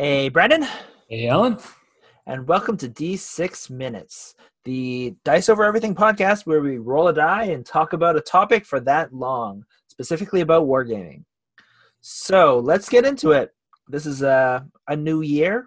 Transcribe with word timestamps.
Hey, 0.00 0.28
Brandon, 0.28 0.64
Hey, 1.08 1.26
Alan. 1.26 1.58
and 2.24 2.46
welcome 2.46 2.76
to 2.76 2.88
D6 2.88 3.68
Minutes, 3.68 4.36
the 4.64 5.16
Dice 5.24 5.48
Over 5.48 5.64
Everything 5.64 5.92
podcast 5.92 6.46
where 6.46 6.60
we 6.60 6.78
roll 6.78 7.08
a 7.08 7.12
die 7.12 7.46
and 7.46 7.66
talk 7.66 7.94
about 7.94 8.14
a 8.14 8.20
topic 8.20 8.64
for 8.64 8.78
that 8.78 9.12
long, 9.12 9.64
specifically 9.88 10.40
about 10.40 10.68
wargaming. 10.68 11.24
So 12.00 12.60
let's 12.60 12.88
get 12.88 13.04
into 13.04 13.32
it. 13.32 13.50
This 13.88 14.06
is 14.06 14.22
a, 14.22 14.64
a 14.86 14.94
new 14.94 15.22
year. 15.22 15.66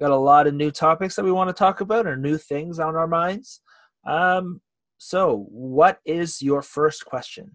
Got 0.00 0.12
a 0.12 0.16
lot 0.16 0.46
of 0.46 0.54
new 0.54 0.70
topics 0.70 1.16
that 1.16 1.24
we 1.24 1.32
want 1.32 1.48
to 1.48 1.52
talk 1.52 1.80
about 1.80 2.06
or 2.06 2.14
new 2.16 2.38
things 2.38 2.78
on 2.78 2.94
our 2.94 3.08
minds. 3.08 3.62
Um, 4.06 4.60
so, 4.98 5.48
what 5.50 5.98
is 6.04 6.40
your 6.40 6.62
first 6.62 7.04
question? 7.04 7.50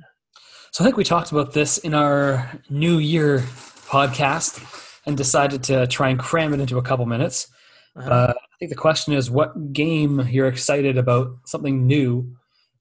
So 0.71 0.83
I 0.83 0.87
think 0.87 0.97
we 0.97 1.05
talked 1.05 1.31
about 1.31 1.53
this 1.53 1.77
in 1.77 1.93
our 1.93 2.51
New 2.69 2.97
Year 2.97 3.39
podcast 3.87 4.59
and 5.05 5.17
decided 5.17 5.63
to 5.63 5.87
try 5.87 6.09
and 6.09 6.19
cram 6.19 6.53
it 6.53 6.59
into 6.59 6.77
a 6.77 6.81
couple 6.81 7.05
minutes. 7.05 7.47
Uh-huh. 7.95 8.09
Uh, 8.09 8.33
I 8.35 8.57
think 8.59 8.69
the 8.69 8.75
question 8.75 9.13
is 9.13 9.29
what 9.29 9.73
game 9.73 10.27
you're 10.29 10.47
excited 10.47 10.97
about, 10.97 11.35
something 11.45 11.87
new 11.87 12.35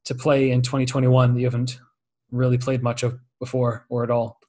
to 0.04 0.14
play 0.14 0.50
in 0.50 0.62
2021 0.62 1.34
that 1.34 1.40
you 1.40 1.46
haven't 1.46 1.78
really 2.30 2.58
played 2.58 2.82
much 2.82 3.02
of 3.02 3.18
before 3.38 3.86
or 3.88 4.04
at 4.04 4.10
all. 4.10 4.40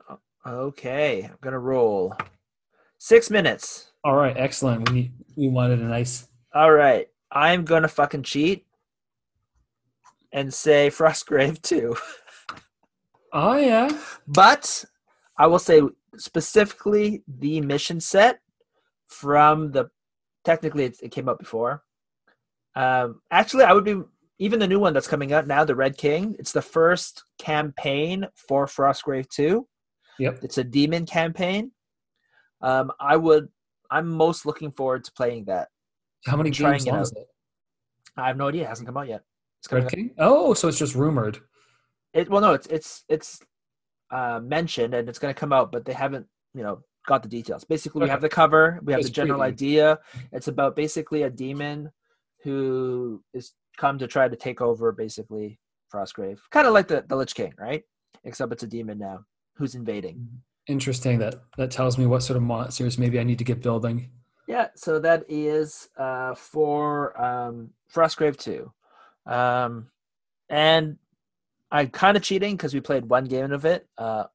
okay, 0.45 1.23
I'm 1.23 1.38
going 1.41 1.53
to 1.53 1.59
roll 1.59 2.16
six 2.97 3.30
minutes. 3.30 3.91
All 4.03 4.16
right, 4.16 4.35
excellent. 4.38 4.91
We 4.91 5.11
we 5.35 5.47
wanted 5.47 5.80
a 5.80 5.85
nice. 5.85 6.27
All 6.53 6.71
right, 6.71 7.07
I'm 7.31 7.66
gonna 7.66 7.88
fucking 7.88 8.23
cheat 8.23 8.66
and 10.31 10.53
say 10.53 10.89
Frostgrave 10.89 11.61
too. 11.63 11.95
Oh 13.33 13.57
yeah. 13.57 13.89
But 14.27 14.85
I 15.38 15.47
will 15.47 15.59
say 15.59 15.81
specifically 16.21 17.23
the 17.27 17.61
mission 17.61 17.99
set 17.99 18.39
from 19.08 19.71
the 19.71 19.89
technically 20.44 20.85
it, 20.85 20.97
it 21.02 21.11
came 21.11 21.30
out 21.30 21.39
before. 21.39 21.83
Um, 22.75 23.22
actually, 23.31 23.63
I 23.63 23.73
would 23.73 23.85
be 23.85 24.02
even 24.39 24.59
the 24.59 24.67
new 24.67 24.80
one 24.80 24.94
that's 24.94 25.07
coming 25.07 25.31
out 25.33 25.47
now, 25.47 25.63
the 25.63 25.75
Red 25.75 25.97
King. 25.97 26.35
It's 26.39 26.52
the 26.52 26.61
first 26.61 27.23
campaign 27.39 28.27
for 28.35 28.66
Frostgrave 28.66 29.30
two. 29.30 29.67
Yep. 30.19 30.39
It's 30.44 30.57
a 30.57 30.63
demon 30.63 31.05
campaign. 31.05 31.72
Um, 32.61 32.91
I 33.00 33.17
would. 33.17 33.50
I'm 33.91 34.09
most 34.09 34.45
looking 34.45 34.72
forward 34.72 35.03
to 35.05 35.11
playing 35.11 35.45
that. 35.45 35.69
How 36.25 36.38
many 36.38 36.52
Trying 36.52 36.73
games 36.73 36.88
it 36.88 36.91
long 36.91 37.02
is 37.02 37.11
it? 37.11 37.27
I 38.17 38.27
have 38.27 38.38
no 38.38 38.47
idea. 38.47 38.63
It 38.63 38.69
hasn't 38.69 38.88
come 38.88 38.97
out 38.97 39.07
yet. 39.07 39.22
It's 39.59 39.67
coming 39.67 39.83
Red 39.83 39.94
out 39.94 39.95
King? 39.95 40.11
Oh, 40.17 40.53
so 40.53 40.67
it's 40.67 40.79
just 40.79 40.95
rumored. 40.95 41.39
It 42.13 42.29
well, 42.29 42.41
no, 42.41 42.53
it's 42.53 42.67
it's 42.67 43.03
it's 43.09 43.39
uh, 44.11 44.39
mentioned 44.44 44.94
and 44.94 45.09
it's 45.09 45.20
going 45.20 45.34
to 45.34 45.39
come 45.39 45.53
out, 45.53 45.72
but 45.72 45.86
they 45.86 45.94
haven't 45.94 46.28
you 46.53 46.64
know 46.64 46.81
got 47.08 47.23
the 47.23 47.30
details. 47.30 47.64
Basically, 47.64 48.03
we 48.03 48.09
have 48.09 48.22
the 48.22 48.30
cover, 48.30 48.80
we 48.84 48.94
have 48.94 49.03
the 49.03 49.09
general 49.09 49.42
idea. 49.42 50.00
It's 50.31 50.47
about 50.47 50.75
basically 50.75 51.23
a 51.23 51.30
demon 51.30 51.92
who 52.44 53.23
is 53.34 53.53
come 53.78 53.97
to 54.00 54.08
try 54.08 54.28
to 54.28 54.36
take 54.36 54.62
over 54.62 54.92
basically 54.92 55.59
Frostgrave, 55.94 56.39
kind 56.52 56.67
of 56.67 56.73
like 56.73 56.88
the 56.88 57.06
the 57.08 57.16
Lich 57.16 57.36
King, 57.36 57.53
right? 57.58 57.84
Except 58.23 58.52
it's 58.52 58.64
a 58.64 58.67
demon 58.67 58.97
now 58.97 59.20
who's 59.56 59.75
invading. 59.75 60.28
Interesting. 60.67 61.19
That 61.19 61.36
that 61.58 61.72
tells 61.72 61.97
me 61.97 62.06
what 62.06 62.23
sort 62.23 62.38
of 62.38 62.44
monsters 62.44 62.97
maybe 62.97 63.19
I 63.19 63.23
need 63.23 63.38
to 63.38 63.44
get 63.44 63.62
building. 63.62 64.09
Yeah, 64.47 64.67
so 64.75 65.00
that 65.00 65.25
is 65.28 65.90
uh, 65.97 66.36
for 66.36 67.19
um, 67.19 67.72
Frostgrave 67.94 68.38
2. 68.38 68.72
Um, 69.25 69.90
and 70.50 70.97
I'm 71.71 71.89
kind 71.89 72.16
of 72.16 72.23
cheating 72.23 72.55
because 72.55 72.73
we 72.73 72.80
played 72.80 73.05
one 73.05 73.25
game 73.25 73.52
of 73.52 73.66
it 73.66 73.88
uh, 73.97 74.25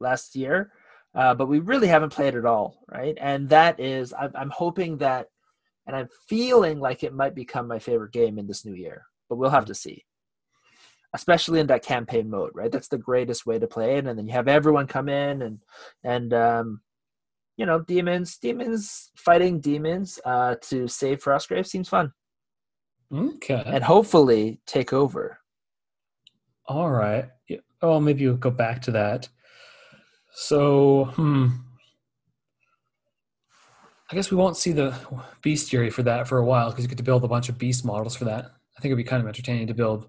last 0.00 0.34
year, 0.34 0.72
uh, 1.14 1.34
but 1.34 1.46
we 1.46 1.58
really 1.60 1.88
haven't 1.88 2.12
played 2.12 2.34
it 2.34 2.38
at 2.38 2.46
all, 2.46 2.84
right? 2.88 3.16
And 3.20 3.48
that 3.50 3.78
is, 3.78 4.12
I'm, 4.18 4.32
I'm 4.34 4.50
hoping 4.50 4.98
that, 4.98 5.28
and 5.86 5.94
I'm 5.94 6.08
feeling 6.28 6.80
like 6.80 7.02
it 7.02 7.14
might 7.14 7.34
become 7.34 7.66
my 7.66 7.78
favorite 7.78 8.12
game 8.12 8.38
in 8.38 8.46
this 8.46 8.64
new 8.64 8.74
year, 8.74 9.06
but 9.28 9.36
we'll 9.36 9.50
have 9.50 9.66
to 9.66 9.74
see. 9.74 10.04
Especially 11.12 11.58
in 11.58 11.66
that 11.66 11.84
campaign 11.84 12.30
mode, 12.30 12.52
right? 12.54 12.70
That's 12.70 12.88
the 12.88 12.96
greatest 12.96 13.44
way 13.44 13.58
to 13.58 13.66
play 13.66 13.96
it, 13.96 14.06
and 14.06 14.16
then 14.18 14.26
you 14.26 14.32
have 14.32 14.46
everyone 14.48 14.86
come 14.86 15.08
in 15.08 15.42
and 15.42 15.58
and 16.04 16.32
um, 16.32 16.80
you 17.56 17.66
know, 17.66 17.80
demons, 17.80 18.38
demons 18.38 19.10
fighting 19.16 19.60
demons 19.60 20.18
uh, 20.24 20.54
to 20.62 20.88
save 20.88 21.22
Frostgrave 21.22 21.66
seems 21.66 21.88
fun, 21.88 22.12
Okay. 23.12 23.62
and 23.66 23.84
hopefully 23.84 24.60
take 24.66 24.92
over. 24.92 25.39
All 26.70 26.88
right. 26.88 27.28
Oh, 27.82 27.98
maybe 27.98 28.24
we'll 28.24 28.36
go 28.36 28.52
back 28.52 28.82
to 28.82 28.92
that. 28.92 29.28
So, 30.32 31.06
hmm. 31.16 31.48
I 34.08 34.14
guess 34.14 34.30
we 34.30 34.36
won't 34.36 34.56
see 34.56 34.70
the 34.70 34.94
bestiary 35.42 35.92
for 35.92 36.04
that 36.04 36.28
for 36.28 36.38
a 36.38 36.44
while 36.44 36.70
because 36.70 36.84
you 36.84 36.88
get 36.88 36.98
to 36.98 37.02
build 37.02 37.24
a 37.24 37.28
bunch 37.28 37.48
of 37.48 37.58
beast 37.58 37.84
models 37.84 38.14
for 38.14 38.24
that. 38.26 38.44
I 38.44 38.80
think 38.80 38.92
it'd 38.92 38.98
be 38.98 39.02
kind 39.02 39.20
of 39.20 39.26
entertaining 39.26 39.66
to 39.66 39.74
build 39.74 40.08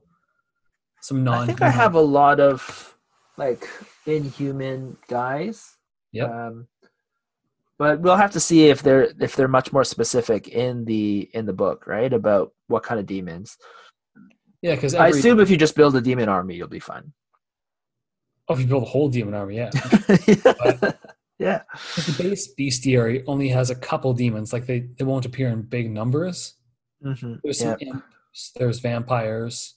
some 1.01 1.23
non. 1.23 1.39
I 1.39 1.45
think 1.47 1.63
I 1.63 1.69
have 1.71 1.95
a 1.95 1.99
lot 1.99 2.39
of 2.39 2.95
like 3.37 3.67
inhuman 4.05 4.97
guys. 5.07 5.77
Yeah. 6.11 6.25
Um, 6.25 6.67
but 7.79 8.01
we'll 8.01 8.17
have 8.17 8.33
to 8.33 8.39
see 8.39 8.69
if 8.69 8.83
they're 8.83 9.11
if 9.19 9.35
they're 9.35 9.47
much 9.47 9.73
more 9.73 9.83
specific 9.83 10.47
in 10.47 10.85
the 10.85 11.27
in 11.33 11.47
the 11.47 11.53
book, 11.53 11.87
right? 11.87 12.13
About 12.13 12.53
what 12.67 12.83
kind 12.83 12.99
of 12.99 13.07
demons. 13.07 13.57
Yeah, 14.61 14.75
because 14.75 14.93
I 14.95 15.07
assume 15.09 15.39
if 15.39 15.49
you 15.49 15.57
just 15.57 15.75
build 15.75 15.95
a 15.95 16.01
demon 16.01 16.29
army, 16.29 16.55
you'll 16.55 16.67
be 16.67 16.79
fine. 16.79 17.11
oh, 18.47 18.53
if 18.53 18.59
you 18.59 18.65
build 18.67 18.83
a 18.83 18.85
whole 18.87 19.09
demon 19.09 19.33
army, 19.33 19.55
yeah. 19.57 19.69
yeah. 21.39 21.61
the 21.95 22.15
base 22.17 22.53
bestiary 22.57 23.23
only 23.27 23.47
has 23.49 23.69
a 23.69 23.75
couple 23.75 24.13
demons. 24.13 24.53
Like 24.53 24.65
they, 24.65 24.81
they 24.97 25.05
won't 25.05 25.25
appear 25.25 25.49
in 25.49 25.61
big 25.63 25.89
numbers. 25.91 26.55
hmm 27.01 27.35
There's 27.43 27.61
Yeah. 27.61 27.75
some 27.79 27.87
imps. 27.87 28.51
There's 28.55 28.79
vampires. 28.79 29.75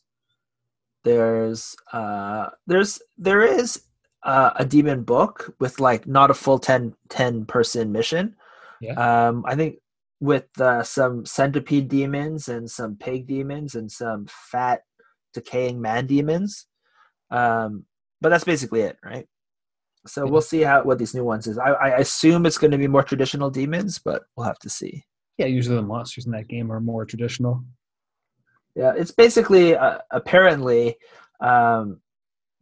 there's 1.04 1.76
uh 1.92 2.48
there's 2.66 3.00
there 3.18 3.42
is 3.42 3.82
uh, 4.22 4.52
a 4.56 4.64
demon 4.64 5.02
book 5.02 5.54
with 5.60 5.78
like 5.80 6.06
not 6.06 6.30
a 6.30 6.34
full 6.34 6.58
10 6.58 6.94
10 7.10 7.44
person 7.44 7.92
mission 7.92 8.34
Yeah. 8.80 8.94
um 9.28 9.44
i 9.46 9.54
think 9.54 9.76
with 10.24 10.48
uh, 10.60 10.82
some 10.82 11.24
centipede 11.26 11.88
demons 11.88 12.48
and 12.48 12.70
some 12.70 12.96
pig 12.96 13.26
demons 13.26 13.74
and 13.74 13.90
some 13.90 14.26
fat 14.52 14.80
decaying 15.34 15.80
man 15.80 16.06
demons 16.06 16.66
um 17.30 17.84
but 18.20 18.28
that's 18.30 18.44
basically 18.52 18.82
it 18.88 18.96
right 19.04 19.26
so 20.06 20.24
Yeah. 20.24 20.30
we'll 20.30 20.40
see 20.52 20.62
how 20.62 20.82
what 20.82 20.98
these 20.98 21.14
new 21.14 21.24
ones 21.24 21.46
is 21.46 21.58
i, 21.58 21.70
I 21.70 21.88
assume 21.98 22.46
it's 22.46 22.58
going 22.58 22.70
to 22.70 22.78
be 22.84 22.86
more 22.96 23.02
traditional 23.02 23.50
demons 23.50 23.98
but 23.98 24.22
we'll 24.36 24.46
have 24.46 24.58
to 24.60 24.70
see 24.70 24.94
Yeah, 25.38 25.46
usually 25.58 25.76
the 25.76 25.82
monsters 25.82 26.26
in 26.26 26.32
that 26.32 26.48
game 26.48 26.70
are 26.70 26.80
more 26.80 27.04
traditional. 27.04 27.64
Yeah, 28.80 28.92
it's 28.96 29.10
basically 29.24 29.76
uh, 29.76 29.98
apparently 30.10 30.96
um, 31.40 32.00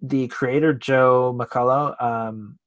the 0.00 0.28
creator 0.28 0.72
Joe 0.72 1.36
McCullough. 1.38 2.00
Um, 2.10 2.58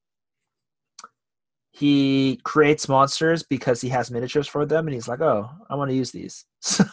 he 1.78 2.40
creates 2.46 2.88
monsters 2.88 3.44
because 3.44 3.82
he 3.82 3.90
has 3.90 4.10
miniatures 4.10 4.48
for 4.48 4.66
them, 4.66 4.88
and 4.88 4.94
he's 4.94 5.10
like, 5.10 5.20
"Oh, 5.20 5.50
I 5.70 5.76
want 5.76 5.92
to 5.92 5.96
use 5.96 6.12
these." 6.12 6.46
So 6.62 6.86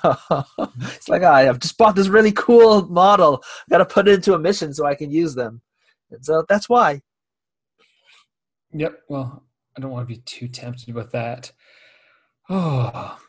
it's 0.97 1.09
like, 1.09 1.23
"Ah, 1.23 1.35
"I've 1.35 1.61
just 1.61 1.79
bought 1.79 1.95
this 1.95 2.09
really 2.09 2.33
cool 2.33 2.89
model. 2.89 3.43
I've 3.45 3.71
got 3.71 3.79
to 3.79 3.87
put 3.87 4.09
it 4.09 4.15
into 4.15 4.35
a 4.35 4.39
mission 4.39 4.75
so 4.75 4.85
I 4.85 4.97
can 4.97 5.11
use 5.11 5.35
them." 5.37 5.63
And 6.11 6.25
so 6.25 6.45
that's 6.49 6.69
why. 6.69 7.01
Yep. 8.73 8.99
Well, 9.09 9.45
I 9.77 9.81
don't 9.81 9.93
want 9.93 10.09
to 10.09 10.15
be 10.15 10.21
too 10.23 10.49
tempted 10.49 10.95
with 10.95 11.13
that. 11.13 11.53
Oh. 12.51 13.19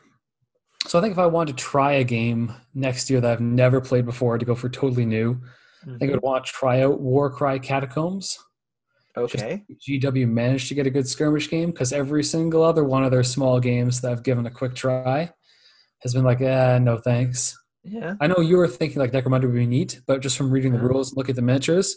So 0.86 0.98
I 0.98 1.00
think 1.00 1.12
if 1.12 1.18
I 1.18 1.24
wanted 1.24 1.56
to 1.56 1.64
try 1.64 1.92
a 1.92 2.04
game 2.04 2.52
next 2.74 3.08
year 3.08 3.18
that 3.18 3.32
I've 3.32 3.40
never 3.40 3.80
played 3.80 4.04
before 4.04 4.36
to 4.36 4.44
go 4.44 4.54
for 4.54 4.68
totally 4.68 5.06
new, 5.06 5.40
I 5.82 5.96
think 5.96 6.10
I 6.10 6.14
would 6.16 6.22
want 6.22 6.44
to 6.44 6.52
try 6.52 6.82
out 6.82 7.00
Warcry 7.00 7.58
Catacombs. 7.58 8.38
Okay. 9.16 9.64
GW 9.88 10.26
managed 10.28 10.68
to 10.68 10.74
get 10.74 10.86
a 10.86 10.90
good 10.90 11.06
skirmish 11.08 11.48
game 11.48 11.70
because 11.70 11.92
every 11.92 12.24
single 12.24 12.62
other 12.64 12.82
one 12.84 13.04
of 13.04 13.10
their 13.12 13.22
small 13.22 13.60
games 13.60 14.00
that 14.00 14.10
I've 14.10 14.22
given 14.24 14.46
a 14.46 14.50
quick 14.50 14.74
try 14.74 15.30
has 16.00 16.12
been 16.14 16.24
like, 16.24 16.40
eh, 16.40 16.78
no 16.80 16.98
thanks. 16.98 17.56
Yeah. 17.84 18.14
I 18.20 18.26
know 18.26 18.38
you 18.40 18.56
were 18.56 18.66
thinking 18.68 18.98
like 18.98 19.12
Necromunda 19.12 19.42
would 19.42 19.54
be 19.54 19.66
neat, 19.66 20.00
but 20.06 20.20
just 20.20 20.36
from 20.36 20.50
reading 20.50 20.72
the 20.72 20.78
Yeah. 20.78 20.86
rules 20.88 21.14
look 21.14 21.28
at 21.28 21.36
the 21.36 21.42
miniatures, 21.42 21.96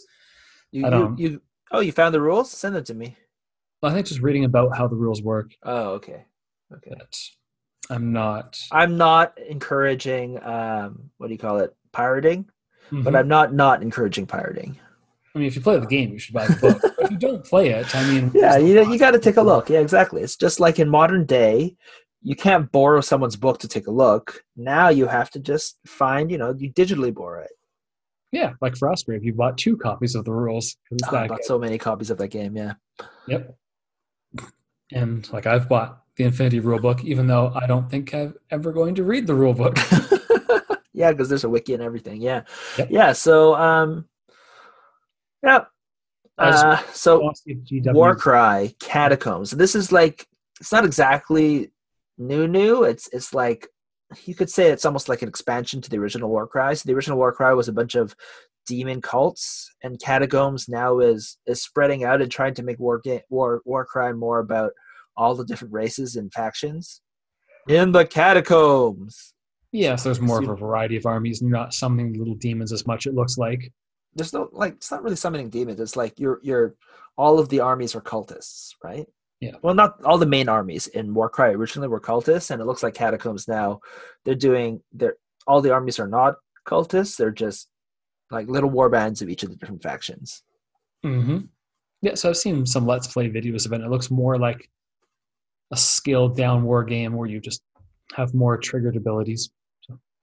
You, 0.70 0.84
I 0.84 0.88
you, 0.88 0.90
don't- 0.90 1.18
you. 1.18 1.42
Oh, 1.72 1.80
you 1.80 1.92
found 1.92 2.14
the 2.14 2.20
rules? 2.20 2.50
Send 2.50 2.76
them 2.76 2.84
to 2.84 2.94
me. 2.94 3.16
I 3.82 3.92
think 3.92 4.06
just 4.06 4.20
reading 4.20 4.44
about 4.44 4.76
how 4.76 4.86
the 4.88 4.96
rules 4.96 5.22
work, 5.22 5.52
Oh, 5.62 5.90
okay. 5.92 6.24
Okay. 6.72 6.92
I'm 7.90 8.12
not. 8.12 8.60
I'm 8.70 8.96
not 8.98 9.38
encouraging 9.38 10.42
um 10.42 11.10
what 11.16 11.28
do 11.28 11.32
you 11.32 11.38
call 11.38 11.58
it 11.58 11.74
pirating, 11.92 12.48
but 12.90 13.12
Mhm. 13.14 13.18
I'm 13.18 13.28
not 13.28 13.54
not 13.54 13.82
encouraging 13.82 14.26
pirating. 14.26 14.78
I 15.38 15.40
mean, 15.40 15.46
if 15.46 15.54
you 15.54 15.62
play 15.62 15.78
the 15.78 15.86
game, 15.86 16.10
you 16.12 16.18
should 16.18 16.34
buy 16.34 16.48
the 16.48 16.56
book. 16.56 16.82
If 16.98 17.12
you 17.12 17.16
don't 17.16 17.44
play 17.44 17.68
it, 17.68 17.94
I 17.94 18.04
mean, 18.10 18.32
Yeah, 18.34 18.58
you 18.58 18.90
you 18.90 18.98
got 18.98 19.12
to 19.12 19.20
take 19.20 19.36
a 19.36 19.42
look. 19.42 19.70
Yeah, 19.70 19.78
exactly. 19.78 20.20
It's 20.20 20.36
just 20.36 20.58
like 20.58 20.80
in 20.80 20.88
modern 20.88 21.26
day, 21.26 21.76
you 22.22 22.34
can't 22.34 22.70
borrow 22.72 23.00
someone's 23.00 23.36
book 23.36 23.60
to 23.60 23.68
take 23.68 23.86
a 23.86 23.92
look. 23.92 24.42
Now 24.56 24.88
you 24.88 25.06
have 25.06 25.30
to 25.30 25.38
just 25.38 25.78
find, 25.86 26.28
you 26.28 26.38
know, 26.38 26.52
you 26.58 26.72
digitally 26.72 27.14
borrow 27.14 27.44
it. 27.44 27.52
Yeah, 28.32 28.54
like 28.60 28.74
Frostgrave, 28.74 29.22
you 29.22 29.32
bought 29.32 29.56
two 29.58 29.76
copies 29.76 30.16
of 30.16 30.24
the 30.24 30.32
rules. 30.32 30.76
Oh, 30.92 31.16
I 31.16 31.28
bought 31.28 31.38
good. 31.38 31.44
so 31.44 31.56
many 31.56 31.78
copies 31.78 32.10
of 32.10 32.18
that 32.18 32.28
game. 32.28 32.56
Yeah. 32.56 32.72
Yep. 33.28 33.56
And 34.92 35.32
like 35.32 35.46
I've 35.46 35.68
bought 35.68 36.02
the 36.16 36.24
Infinity 36.24 36.60
rulebook, 36.60 37.04
even 37.04 37.28
though 37.28 37.52
I 37.54 37.68
don't 37.68 37.88
think 37.88 38.12
I'm 38.12 38.34
ever 38.50 38.72
going 38.72 38.96
to 38.96 39.04
read 39.04 39.28
the 39.28 39.34
rulebook. 39.34 39.78
yeah, 40.92 41.12
because 41.12 41.28
there's 41.28 41.44
a 41.44 41.48
wiki 41.48 41.74
and 41.74 41.82
everything. 41.82 42.20
Yeah, 42.20 42.42
yep. 42.76 42.88
yeah. 42.90 43.12
So, 43.12 43.54
um, 43.54 44.06
yeah. 45.42 45.64
Uh, 46.36 46.80
so, 46.92 47.32
Warcry 47.86 48.76
Catacombs. 48.78 49.50
This 49.50 49.74
is 49.74 49.90
like 49.90 50.26
it's 50.60 50.72
not 50.72 50.84
exactly 50.84 51.72
new, 52.16 52.46
new. 52.46 52.84
It's 52.84 53.08
it's 53.12 53.34
like 53.34 53.66
you 54.24 54.34
could 54.34 54.48
say 54.48 54.70
it's 54.70 54.84
almost 54.84 55.08
like 55.08 55.22
an 55.22 55.28
expansion 55.28 55.80
to 55.80 55.90
the 55.90 55.98
original 55.98 56.30
Warcry. 56.30 56.76
So 56.76 56.82
the 56.86 56.94
original 56.94 57.18
Warcry 57.18 57.54
was 57.54 57.68
a 57.68 57.72
bunch 57.72 57.96
of 57.96 58.14
demon 58.66 59.00
cults, 59.02 59.68
and 59.82 60.00
Catacombs 60.00 60.68
now 60.68 61.00
is 61.00 61.38
is 61.46 61.62
spreading 61.62 62.04
out 62.04 62.22
and 62.22 62.30
trying 62.30 62.54
to 62.54 62.62
make 62.62 62.78
War 62.78 63.02
War 63.30 63.60
Warcry 63.64 64.14
more 64.14 64.38
about 64.38 64.72
all 65.16 65.34
the 65.34 65.44
different 65.44 65.74
races 65.74 66.14
and 66.14 66.32
factions 66.32 67.00
in 67.68 67.92
the 67.92 68.06
catacombs. 68.06 69.34
Yes, 69.72 70.02
there's 70.02 70.20
more 70.20 70.38
of 70.38 70.48
a 70.48 70.56
variety 70.56 70.96
of 70.96 71.04
armies, 71.04 71.42
not 71.42 71.74
summoning 71.74 72.14
little 72.14 72.36
demons 72.36 72.72
as 72.72 72.86
much. 72.86 73.06
It 73.06 73.14
looks 73.14 73.36
like 73.36 73.70
there's 74.14 74.32
no 74.32 74.48
like 74.52 74.74
it's 74.74 74.90
not 74.90 75.02
really 75.02 75.16
summoning 75.16 75.50
demons. 75.50 75.80
It's 75.80 75.96
like 75.96 76.18
you're 76.18 76.40
you're 76.42 76.74
all 77.16 77.38
of 77.38 77.48
the 77.48 77.60
armies 77.60 77.94
are 77.94 78.00
cultists, 78.00 78.74
right? 78.82 79.06
Yeah. 79.40 79.56
Well, 79.62 79.74
not 79.74 80.02
all 80.04 80.18
the 80.18 80.26
main 80.26 80.48
armies 80.48 80.88
in 80.88 81.14
Warcry 81.14 81.54
originally 81.54 81.88
were 81.88 82.00
cultists, 82.00 82.50
and 82.50 82.60
it 82.60 82.64
looks 82.64 82.82
like 82.82 82.94
Catacombs 82.94 83.46
now 83.46 83.80
they're 84.24 84.34
doing 84.34 84.82
they're 84.92 85.16
all 85.46 85.60
the 85.60 85.72
armies 85.72 85.98
are 85.98 86.08
not 86.08 86.34
cultists. 86.66 87.16
They're 87.16 87.30
just 87.30 87.68
like 88.30 88.48
little 88.48 88.70
war 88.70 88.88
bands 88.88 89.22
of 89.22 89.28
each 89.28 89.42
of 89.42 89.50
the 89.50 89.56
different 89.56 89.82
factions. 89.82 90.42
Mm-hmm. 91.04 91.38
Yeah, 92.02 92.14
so 92.14 92.28
I've 92.28 92.36
seen 92.36 92.66
some 92.66 92.86
Let's 92.86 93.08
Play 93.08 93.28
videos 93.28 93.66
of 93.66 93.72
it. 93.72 93.80
It 93.80 93.90
looks 93.90 94.10
more 94.10 94.38
like 94.38 94.70
a 95.72 95.76
scaled 95.76 96.36
down 96.36 96.62
war 96.62 96.84
game 96.84 97.12
where 97.12 97.28
you 97.28 97.40
just 97.40 97.62
have 98.14 98.34
more 98.34 98.56
triggered 98.56 98.96
abilities. 98.96 99.50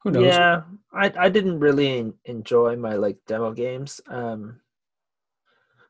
Who 0.06 0.12
knows? 0.12 0.25
Yeah, 0.25 0.62
I 0.94 1.12
I 1.18 1.30
didn't 1.30 1.60
really 1.60 2.13
enjoy 2.25 2.75
my 2.75 2.94
like 2.94 3.18
demo 3.25 3.52
games. 3.52 4.00
Um, 4.07 4.62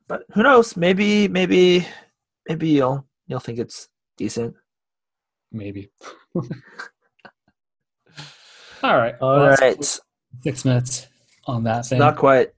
but 0.08 0.22
who 0.32 0.42
knows? 0.42 0.74
Maybe 0.74 1.28
maybe 1.28 1.86
maybe 2.48 2.70
you'll 2.70 3.06
you'll 3.26 3.40
think 3.40 3.58
it's 3.58 3.90
decent. 4.16 4.54
Maybe. 5.52 5.90
All 6.34 6.46
right. 8.96 9.16
All 9.20 9.36
well, 9.36 9.56
right. 9.60 10.00
Six 10.42 10.64
minutes 10.64 11.08
on 11.46 11.64
that 11.64 11.84
thing. 11.84 11.98
Not 11.98 12.16
quite. 12.16 12.52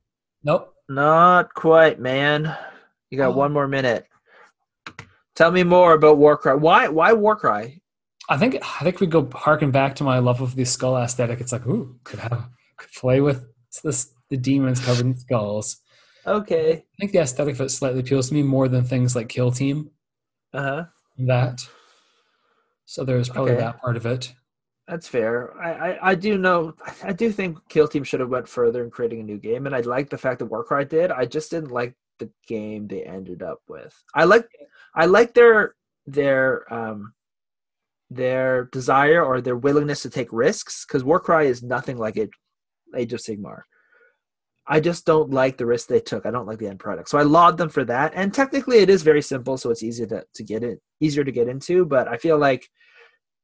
Nope. 0.45 0.73
Not 0.89 1.53
quite, 1.55 1.99
man. 1.99 2.57
You 3.11 3.19
got 3.19 3.31
oh. 3.31 3.37
one 3.37 3.53
more 3.53 3.67
minute. 3.67 4.07
Tell 5.35 5.51
me 5.51 5.65
more 5.65 5.95
about 5.95 6.19
Warcry. 6.19 6.57
Why 6.57 6.87
why 6.87 7.15
Warcry? 7.15 7.83
I 8.29 8.37
think 8.37 8.57
I 8.63 8.85
think 8.85 9.01
we 9.01 9.07
go 9.07 9.29
harken 9.33 9.71
back 9.71 9.97
to 9.97 10.05
my 10.05 10.19
love 10.19 10.41
of 10.41 10.55
the 10.55 10.65
skull 10.65 10.97
aesthetic. 10.97 11.41
It's 11.41 11.53
like, 11.53 11.67
ooh, 11.67 11.99
could 12.05 12.19
have 12.19 12.49
could 12.77 12.93
play 12.93 13.21
with 13.21 13.45
this 13.83 14.13
the 14.31 14.37
demons 14.37 14.85
covered 14.85 15.07
in 15.07 15.17
skulls. 15.17 15.79
Okay. 16.27 16.73
I 16.73 16.97
think 16.99 17.13
the 17.13 17.21
aesthetic 17.21 17.55
of 17.55 17.63
it 17.63 17.71
slightly 17.71 18.01
appeals 18.01 18.29
to 18.29 18.35
me 18.35 18.43
more 18.43 18.69
than 18.69 18.85
things 18.85 19.17
like 19.17 19.29
Kill 19.29 19.51
Team. 19.51 19.91
Uh-huh. 20.53 20.85
That. 21.19 21.61
So 22.85 23.05
there's 23.05 23.31
probably 23.31 23.53
okay. 23.53 23.61
that 23.61 23.81
part 23.81 23.97
of 23.97 24.05
it. 24.05 24.35
That's 24.87 25.09
fair. 25.09 25.55
I, 25.61 25.71
I, 25.73 26.11
I, 26.11 26.15
do 26.15 26.39
know 26.39 26.75
I 27.03 27.13
do 27.13 27.31
think 27.31 27.59
Kill 27.69 27.89
Team 27.89 28.05
should 28.05 28.21
have 28.21 28.31
went 28.31 28.49
further 28.49 28.83
in 28.83 28.91
creating 28.91 29.21
a 29.21 29.25
new 29.25 29.39
game, 29.39 29.67
and 29.67 29.75
I 29.75 29.81
like 29.81 30.09
the 30.09 30.17
fact 30.17 30.39
that 30.39 30.47
Warcry 30.47 30.87
did. 30.87 31.11
I 31.11 31.27
just 31.27 31.51
didn't 31.51 31.71
like 31.71 31.95
the 32.19 32.31
game 32.47 32.89
they 32.89 33.03
ended 33.05 33.43
up 33.43 33.61
with. 33.69 33.95
I 34.15 34.25
like 34.25 34.49
I 34.95 35.07
like 35.07 35.35
their 35.35 35.75
their 36.07 36.73
um 36.73 37.13
their 38.11 38.65
desire 38.73 39.23
or 39.23 39.41
their 39.41 39.57
willingness 39.57 40.03
to 40.03 40.11
take 40.11 40.33
risks 40.33 40.85
because 40.87 41.05
Warcry 41.05 41.47
is 41.47 41.63
nothing 41.63 41.99
like 41.99 42.17
it 42.17 42.31
Age 42.97 43.13
of 43.13 43.21
Sigmar. 43.21 43.63
I 44.67 44.81
just 44.81 45.07
don't 45.07 45.31
like 45.31 45.57
the 45.57 45.67
risk 45.67 45.89
they 45.89 46.01
took. 46.01 46.27
I 46.27 46.31
don't 46.31 46.47
like 46.47 46.59
the 46.59 46.69
end 46.69 46.79
product. 46.79 47.09
So 47.09 47.19
I 47.19 47.23
laud 47.23 47.57
them 47.57 47.71
for 47.71 47.85
that. 47.85 48.13
And 48.15 48.33
technically 48.33 48.79
it 48.79 48.91
is 48.91 49.03
very 49.03 49.23
simple, 49.23 49.57
so 49.57 49.71
it's 49.71 49.83
easier 49.83 50.07
to, 50.07 50.25
to 50.35 50.43
get 50.43 50.63
it 50.63 50.81
easier 51.01 51.25
to 51.25 51.33
get 51.33 51.49
into, 51.49 51.87
but 51.87 52.07
I 52.07 52.19
feel 52.19 52.39
like 52.39 52.69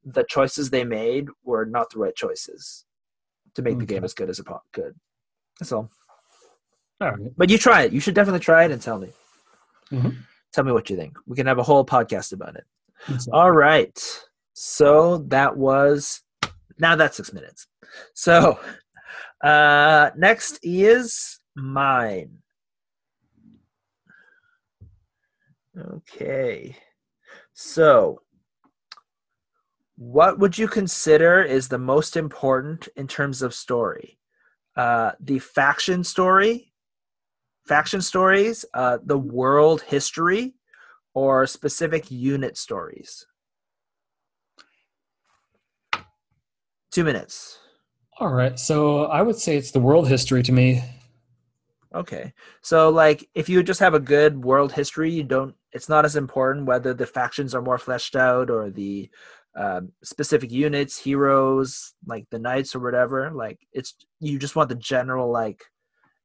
the 0.05 0.25
choices 0.29 0.69
they 0.69 0.85
made 0.85 1.29
were 1.43 1.65
not 1.65 1.91
the 1.91 1.99
right 1.99 2.15
choices 2.15 2.85
to 3.55 3.63
make 3.63 3.77
okay. 3.77 3.81
the 3.81 3.95
game 3.95 4.05
as 4.05 4.13
good 4.13 4.29
as 4.29 4.39
it 4.39 4.47
could. 4.73 4.95
That's 5.59 5.73
all. 5.73 5.91
All 7.01 7.11
right. 7.11 7.37
But 7.37 7.49
you 7.49 7.57
try 7.57 7.83
it. 7.83 7.93
You 7.93 8.01
should 8.01 8.15
definitely 8.15 8.41
try 8.41 8.65
it 8.65 8.71
and 8.71 8.83
tell 8.83 8.99
me. 8.99 9.09
Mm-hmm. 9.91 10.11
Tell 10.53 10.65
me 10.65 10.73
what 10.73 10.91
you 10.91 10.97
think. 10.97 11.17
We 11.27 11.37
can 11.37 11.47
have 11.47 11.59
a 11.59 11.63
whole 11.63 11.85
podcast 11.85 12.33
about 12.33 12.57
it. 12.57 12.65
Exactly. 13.09 13.33
All 13.33 13.51
right. 13.51 14.25
So 14.67 15.19
that 15.29 15.59
was 15.59 16.23
now 16.79 16.97
that's 16.97 17.19
six 17.19 17.35
minutes. 17.35 17.67
So 18.15 18.59
uh 19.45 20.11
next 20.17 20.59
is 20.63 21.39
mine. 21.55 22.39
Okay. 25.79 26.77
So 27.53 28.23
what 29.97 30.39
would 30.39 30.57
you 30.57 30.67
consider 30.67 31.43
is 31.43 31.69
the 31.69 31.79
most 31.79 32.17
important 32.17 32.89
in 32.97 33.07
terms 33.07 33.43
of 33.43 33.53
story? 33.53 34.19
Uh, 34.77 35.13
the 35.21 35.41
faction 35.41 36.03
story, 36.03 36.73
faction 37.67 38.01
stories, 38.01 38.65
uh, 38.73 38.97
the 39.05 39.19
world 39.19 39.83
history, 39.83 40.55
or 41.13 41.47
specific 41.47 42.11
unit 42.11 42.57
stories? 42.57 43.27
Two 46.95 47.03
minutes. 47.03 47.59
All 48.21 48.33
right. 48.33 48.57
So 48.57 49.07
I 49.07 49.21
would 49.21 49.37
say 49.37 49.57
it's 49.57 49.73
the 49.73 49.81
world 49.81 50.07
history 50.07 50.45
to 50.45 50.53
me. 50.53 50.81
Okay. 51.93 52.33
So 52.63 52.89
like 52.89 53.29
if 53.35 53.49
you 53.49 53.65
just 53.65 53.81
have 53.81 53.95
a 53.95 53.99
good 53.99 54.45
world 54.45 54.71
history, 54.71 55.11
you 55.11 55.25
don't 55.25 55.57
it's 55.73 55.89
not 55.89 56.05
as 56.05 56.15
important 56.15 56.67
whether 56.67 56.95
the 56.95 57.05
factions 57.05 57.53
are 57.53 57.61
more 57.61 57.79
fleshed 57.79 58.15
out 58.15 58.49
or 58.49 58.71
the 58.71 59.11
um, 59.57 59.91
specific 60.05 60.53
units, 60.53 60.97
heroes, 60.97 61.95
like 62.07 62.27
the 62.31 62.39
knights 62.39 62.77
or 62.77 62.79
whatever. 62.79 63.33
Like 63.33 63.59
it's 63.73 63.97
you 64.21 64.39
just 64.39 64.55
want 64.55 64.69
the 64.69 64.77
general 64.77 65.33
like 65.33 65.65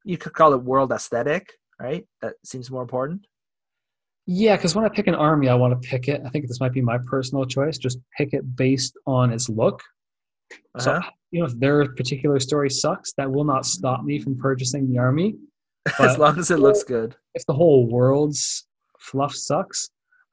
you 0.05 0.19
could 0.19 0.33
call 0.33 0.53
it 0.53 0.61
world 0.61 0.91
aesthetic, 0.91 1.51
right? 1.79 2.05
That 2.21 2.35
seems 2.45 2.69
more 2.69 2.83
important. 2.83 3.25
Yeah, 4.27 4.55
because 4.55 4.75
when 4.75 4.85
I 4.85 4.89
pick 4.89 5.07
an 5.07 5.15
army, 5.15 5.49
I 5.49 5.55
want 5.55 5.81
to 5.81 5.89
pick 5.89 6.07
it. 6.07 6.21
I 6.23 6.29
think 6.29 6.47
this 6.47 6.59
might 6.59 6.73
be 6.73 6.81
my 6.81 6.99
personal 7.07 7.43
choice. 7.47 7.79
Just 7.79 7.97
pick 8.15 8.33
it 8.33 8.55
based 8.55 8.95
on 9.07 9.33
its 9.33 9.49
look. 9.49 9.81
Uh-huh. 10.51 10.79
So 10.79 11.01
you 11.31 11.39
know, 11.41 11.45
if 11.45 11.59
their 11.59 11.85
particular 11.93 12.39
story 12.39 12.69
sucks, 12.69 13.13
that 13.13 13.31
will 13.31 13.43
not 13.43 13.65
stop 13.65 14.03
me 14.03 14.19
from 14.19 14.37
purchasing 14.37 14.91
the 14.91 14.97
army. 14.97 15.35
as 15.99 16.17
long 16.17 16.37
as 16.37 16.51
it 16.51 16.59
looks 16.59 16.83
good. 16.83 17.15
If 17.33 17.45
the 17.45 17.53
whole 17.53 17.87
world's 17.87 18.67
fluff 18.99 19.33
sucks, 19.33 19.89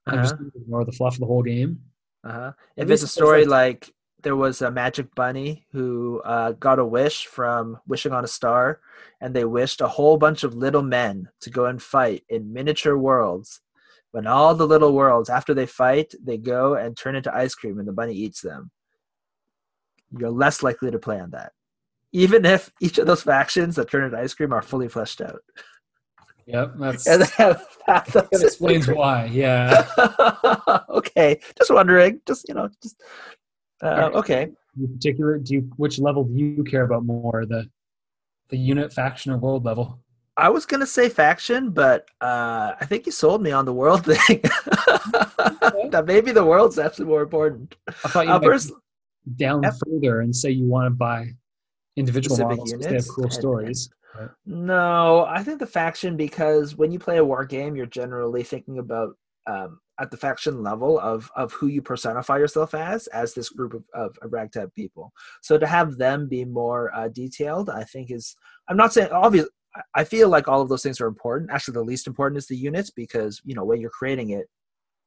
uh-huh. 0.07 0.17
I 0.17 0.23
just 0.23 0.35
ignore 0.55 0.85
the 0.85 0.93
fluff 0.93 1.15
of 1.15 1.21
the 1.21 1.27
whole 1.27 1.43
game. 1.43 1.81
Uh-huh. 2.25 2.53
If 2.77 2.91
it's 2.91 3.03
a 3.03 3.09
story 3.09 3.45
like 3.45 3.93
there 4.23 4.37
was 4.37 4.61
a 4.63 4.71
magic 4.71 5.15
bunny 5.15 5.65
who 5.73 6.21
uh, 6.25 6.53
got 6.53 6.79
a 6.79 6.85
wish 6.85 7.27
from 7.27 7.79
wishing 7.87 8.13
on 8.13 8.25
a 8.25 8.29
star, 8.29 8.81
and 9.21 9.35
they 9.35 9.45
wished 9.45 9.81
a 9.81 9.89
whole 9.89 10.17
bunch 10.17 10.43
of 10.43 10.55
little 10.55 10.83
men 10.83 11.29
to 11.43 11.51
go 11.51 11.67
and 11.67 11.81
fight 11.81 12.25
in 12.29 12.53
miniature 12.53 12.97
worlds. 12.97 13.61
When 14.11 14.27
all 14.27 14.55
the 14.55 14.67
little 14.67 14.93
worlds, 14.93 15.29
after 15.29 15.55
they 15.55 15.67
fight, 15.67 16.15
they 16.23 16.39
go 16.39 16.75
and 16.75 16.97
turn 16.97 17.17
into 17.17 17.35
ice 17.35 17.55
cream, 17.55 17.79
and 17.79 17.87
the 17.87 17.93
bunny 17.93 18.15
eats 18.15 18.41
them. 18.41 18.71
You're 20.17 20.31
less 20.31 20.63
likely 20.63 20.91
to 20.91 20.99
play 20.99 21.21
on 21.21 21.31
that, 21.31 21.53
even 22.13 22.45
if 22.45 22.71
each 22.81 22.99
of 22.99 23.07
those 23.07 23.23
factions 23.23 23.77
that 23.77 23.91
turn 23.91 24.05
into 24.05 24.19
ice 24.19 24.35
cream 24.35 24.53
are 24.53 24.63
fully 24.63 24.89
fleshed 24.89 25.21
out. 25.21 25.41
Yep, 26.47 26.75
that's 26.79 27.07
and 27.09 27.23
have 27.25 27.67
that 27.89 28.29
explains 28.33 28.87
why. 28.87 29.25
Yeah. 29.27 29.85
okay, 30.91 31.41
just 31.59 31.73
wondering. 31.73 32.21
Just 32.25 32.49
you 32.49 32.55
know, 32.55 32.69
just 32.81 33.03
uh, 33.83 34.11
okay. 34.15 34.51
In 34.79 34.89
particular, 34.95 35.39
do 35.39 35.55
you 35.55 35.71
which 35.77 35.99
level 35.99 36.23
do 36.25 36.35
you 36.35 36.63
care 36.63 36.85
about 36.85 37.05
more 37.05 37.45
the 37.47 37.69
the 38.51 38.57
unit, 38.57 38.93
faction, 38.93 39.33
or 39.33 39.39
world 39.39 39.65
level? 39.65 39.99
I 40.37 40.51
was 40.51 40.67
gonna 40.67 40.87
say 40.87 41.09
faction, 41.09 41.71
but 41.71 42.09
uh, 42.21 42.75
I 42.81 42.85
think 42.85 43.07
you 43.07 43.13
sold 43.13 43.43
me 43.43 43.51
on 43.51 43.65
the 43.65 43.73
world 43.73 44.05
thing. 44.07 44.41
that 45.91 46.05
maybe 46.07 46.31
the 46.31 46.45
world's 46.45 46.79
actually 46.79 47.07
more 47.07 47.23
important. 47.23 47.75
I 47.89 48.09
thought 48.09 48.27
you 48.27 48.33
uh, 48.33 48.39
pers- 48.39 48.71
down 49.35 49.63
further 49.63 50.21
and 50.21 50.35
say 50.35 50.51
you 50.51 50.67
want 50.67 50.87
to 50.87 50.91
buy 50.91 51.33
individual 51.97 52.39
models 52.39 52.73
because 52.73 52.87
they 52.87 52.95
have 52.95 53.09
cool 53.09 53.31
stories. 53.31 53.91
No, 54.47 55.27
I 55.29 55.43
think 55.43 55.59
the 55.59 55.67
faction 55.67 56.17
because 56.17 56.77
when 56.77 56.91
you 56.91 56.99
play 56.99 57.19
a 57.19 57.25
war 57.25 57.45
game, 57.45 57.77
you're 57.77 57.87
generally 57.87 58.43
thinking 58.43 58.79
about 58.79 59.17
um, 59.47 59.79
at 60.01 60.11
the 60.11 60.17
faction 60.17 60.63
level 60.63 60.99
of 60.99 61.31
of 61.37 61.53
who 61.53 61.67
you 61.67 61.83
personify 61.83 62.39
yourself 62.39 62.75
as 62.75 63.07
as 63.09 63.35
this 63.35 63.51
group 63.51 63.75
of, 63.75 63.85
of, 63.95 64.17
of 64.23 64.33
ragtag 64.33 64.73
people. 64.75 65.13
So 65.43 65.59
to 65.59 65.67
have 65.67 65.99
them 65.99 66.29
be 66.29 66.45
more 66.45 66.95
uh, 66.95 67.09
detailed, 67.09 67.69
I 67.69 67.85
think 67.85 68.11
is 68.11 68.37
I'm 68.69 68.77
not 68.77 68.93
saying 68.93 69.11
obvious. 69.11 69.49
I 69.95 70.05
feel 70.05 70.31
like 70.31 70.49
all 70.49 70.63
of 70.63 70.71
those 70.71 70.83
things 70.83 71.03
are 71.03 71.07
important. 71.07 71.51
Actually, 71.51 71.75
the 71.75 71.83
least 71.83 72.07
important 72.07 72.39
is 72.39 72.47
the 72.47 72.57
units 72.57 72.91
because 72.91 73.43
you 73.45 73.55
know 73.55 73.65
when 73.65 73.81
you're 73.81 73.91
creating 73.91 74.31
it, 74.31 74.47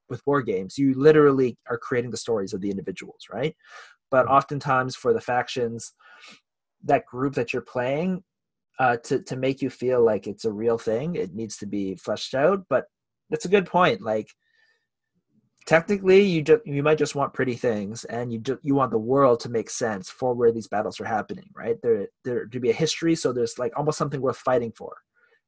with 0.09 0.25
war 0.25 0.41
games, 0.41 0.77
you 0.77 0.93
literally 0.93 1.57
are 1.69 1.77
creating 1.77 2.11
the 2.11 2.17
stories 2.17 2.53
of 2.53 2.61
the 2.61 2.69
individuals, 2.69 3.27
right? 3.31 3.55
But 4.12 4.28
oftentimes 4.28 4.96
for 4.96 5.13
the 5.13 5.22
factions, 5.22 5.94
that 6.84 7.06
group 7.06 7.36
that 7.36 7.54
you're 7.54 7.62
playing, 7.62 8.24
uh, 8.80 8.98
to 9.04 9.22
to 9.24 9.36
make 9.36 9.62
you 9.62 9.70
feel 9.70 10.04
like 10.04 10.25
it's 10.28 10.46
a 10.46 10.51
real 10.51 10.78
thing, 10.78 11.16
it 11.16 11.34
needs 11.34 11.58
to 11.58 11.66
be 11.66 11.96
fleshed 11.96 12.34
out. 12.34 12.66
But 12.70 12.86
that's 13.30 13.46
a 13.46 13.50
good 13.50 13.66
point. 13.66 14.01
Like 14.01 14.30
technically, 15.66 16.22
you 16.22 16.42
just 16.42 16.66
you 16.66 16.82
might 16.84 16.98
just 16.98 17.16
want 17.16 17.34
pretty 17.34 17.56
things, 17.56 18.06
and 18.06 18.32
you 18.32 18.39
ju- 18.39 18.60
you 18.63 18.75
want 18.75 18.92
the 18.92 18.98
world 18.98 19.39
to 19.42 19.50
make 19.50 19.70
sense 19.70 20.10
for 20.10 20.34
where 20.34 20.51
these 20.51 20.68
battles 20.68 21.00
are 21.00 21.06
happening, 21.06 21.50
right? 21.56 21.78
There 21.84 22.08
there 22.24 22.46
to 22.46 22.60
be 22.60 22.70
a 22.70 22.74
history, 22.74 23.16
so 23.16 23.32
there's 23.34 23.60
like 23.60 23.74
almost 23.78 23.98
something 23.98 24.22
worth 24.22 24.38
fighting 24.38 24.72
for, 24.75 24.96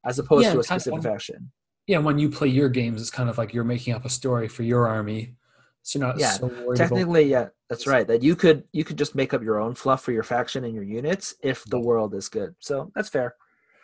as 0.05 0.19
opposed 0.19 0.43
Yeah, 0.43 0.51
to 0.51 0.57
a 0.57 0.59
of- 0.59 0.65
specific 0.65 1.01
faction. 1.03 1.51
Yeah, 1.87 1.97
when 1.97 2.19
you 2.19 2.29
play 2.29 2.47
your 2.47 2.69
games, 2.69 3.01
it's 3.01 3.09
kind 3.09 3.29
of 3.29 3.37
like 3.39 3.53
you're 3.53 3.63
making 3.63 3.93
up 3.95 4.05
a 4.05 4.09
story 4.09 4.47
for 4.47 4.61
your 4.63 4.87
army, 4.87 5.35
so 5.83 5.99
you're 5.99 6.07
not 6.07 6.19
Yeah, 6.19 6.31
so. 6.31 6.73
Technically, 6.75 7.23
yeah, 7.23 7.49
that's 7.69 7.87
right. 7.87 8.07
That 8.07 8.21
you 8.21 8.35
could 8.35 8.63
you 8.71 8.83
could 8.83 8.97
just 8.97 9.15
make 9.15 9.33
up 9.33 9.43
your 9.43 9.59
own 9.59 9.73
fluff 9.73 10.03
for 10.03 10.11
your 10.11 10.23
faction 10.23 10.63
and 10.63 10.73
your 10.73 10.83
units 10.83 11.35
if 11.41 11.63
the 11.65 11.79
world 11.79 12.13
is 12.13 12.29
good. 12.29 12.55
So 12.59 12.91
that's 12.95 13.09
fair. 13.09 13.35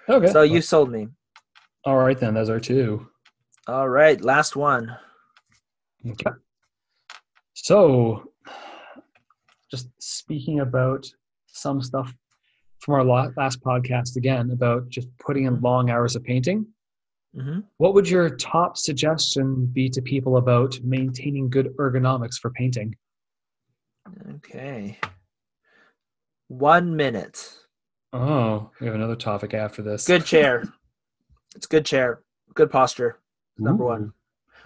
Okay. 0.09 0.31
So 0.31 0.43
you 0.43 0.61
sold 0.61 0.91
me. 0.91 1.07
All 1.85 1.97
right 1.97 2.19
then. 2.19 2.33
Those 2.33 2.49
are 2.49 2.59
two. 2.59 3.07
All 3.67 3.89
right, 3.89 4.21
last 4.21 4.55
one. 4.55 4.95
Okay. 6.09 6.31
So, 7.53 8.31
just 9.69 9.89
speaking 9.99 10.61
about 10.61 11.05
some 11.47 11.81
stuff 11.81 12.13
from 12.79 12.93
our 12.93 13.03
last 13.03 13.61
podcast 13.61 14.15
again 14.15 14.51
about 14.51 14.87
just 14.87 15.09
putting 15.17 15.45
in 15.45 15.59
long 15.59 15.89
hours 15.89 16.15
of 16.15 16.23
painting. 16.23 16.65
Hmm 17.37 17.59
What 17.77 17.93
would 17.93 18.09
your 18.09 18.29
top 18.29 18.77
suggestion 18.77 19.67
be 19.67 19.89
to 19.89 20.01
people 20.01 20.37
about 20.37 20.79
maintaining 20.83 21.49
good 21.49 21.75
ergonomics 21.77 22.35
for 22.41 22.51
painting? 22.51 22.95
Okay. 24.35 24.97
One 26.47 26.95
minute. 26.95 27.57
Oh, 28.13 28.71
we 28.79 28.87
have 28.87 28.95
another 28.95 29.15
topic 29.15 29.53
after 29.53 29.81
this. 29.81 30.07
Good 30.07 30.25
chair. 30.25 30.63
it's 31.55 31.67
good 31.67 31.85
chair. 31.85 32.21
Good 32.53 32.71
posture. 32.71 33.19
Number 33.57 33.83
Ooh. 33.83 33.87
one. 33.87 34.13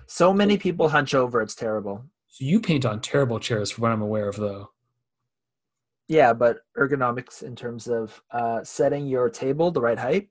So 0.05 0.33
many 0.33 0.57
people 0.57 0.89
hunch 0.89 1.13
over. 1.13 1.41
It's 1.41 1.55
terrible. 1.55 2.05
So 2.27 2.45
you 2.45 2.59
paint 2.59 2.85
on 2.85 3.01
terrible 3.01 3.39
chairs, 3.39 3.71
for 3.71 3.81
what 3.81 3.91
I'm 3.91 4.01
aware 4.01 4.29
of, 4.29 4.37
though. 4.37 4.69
Yeah, 6.07 6.33
but 6.33 6.59
ergonomics 6.77 7.41
in 7.43 7.55
terms 7.55 7.87
of 7.87 8.21
uh, 8.31 8.63
setting 8.63 9.07
your 9.07 9.29
table 9.29 9.71
the 9.71 9.81
right 9.81 9.97
height. 9.97 10.29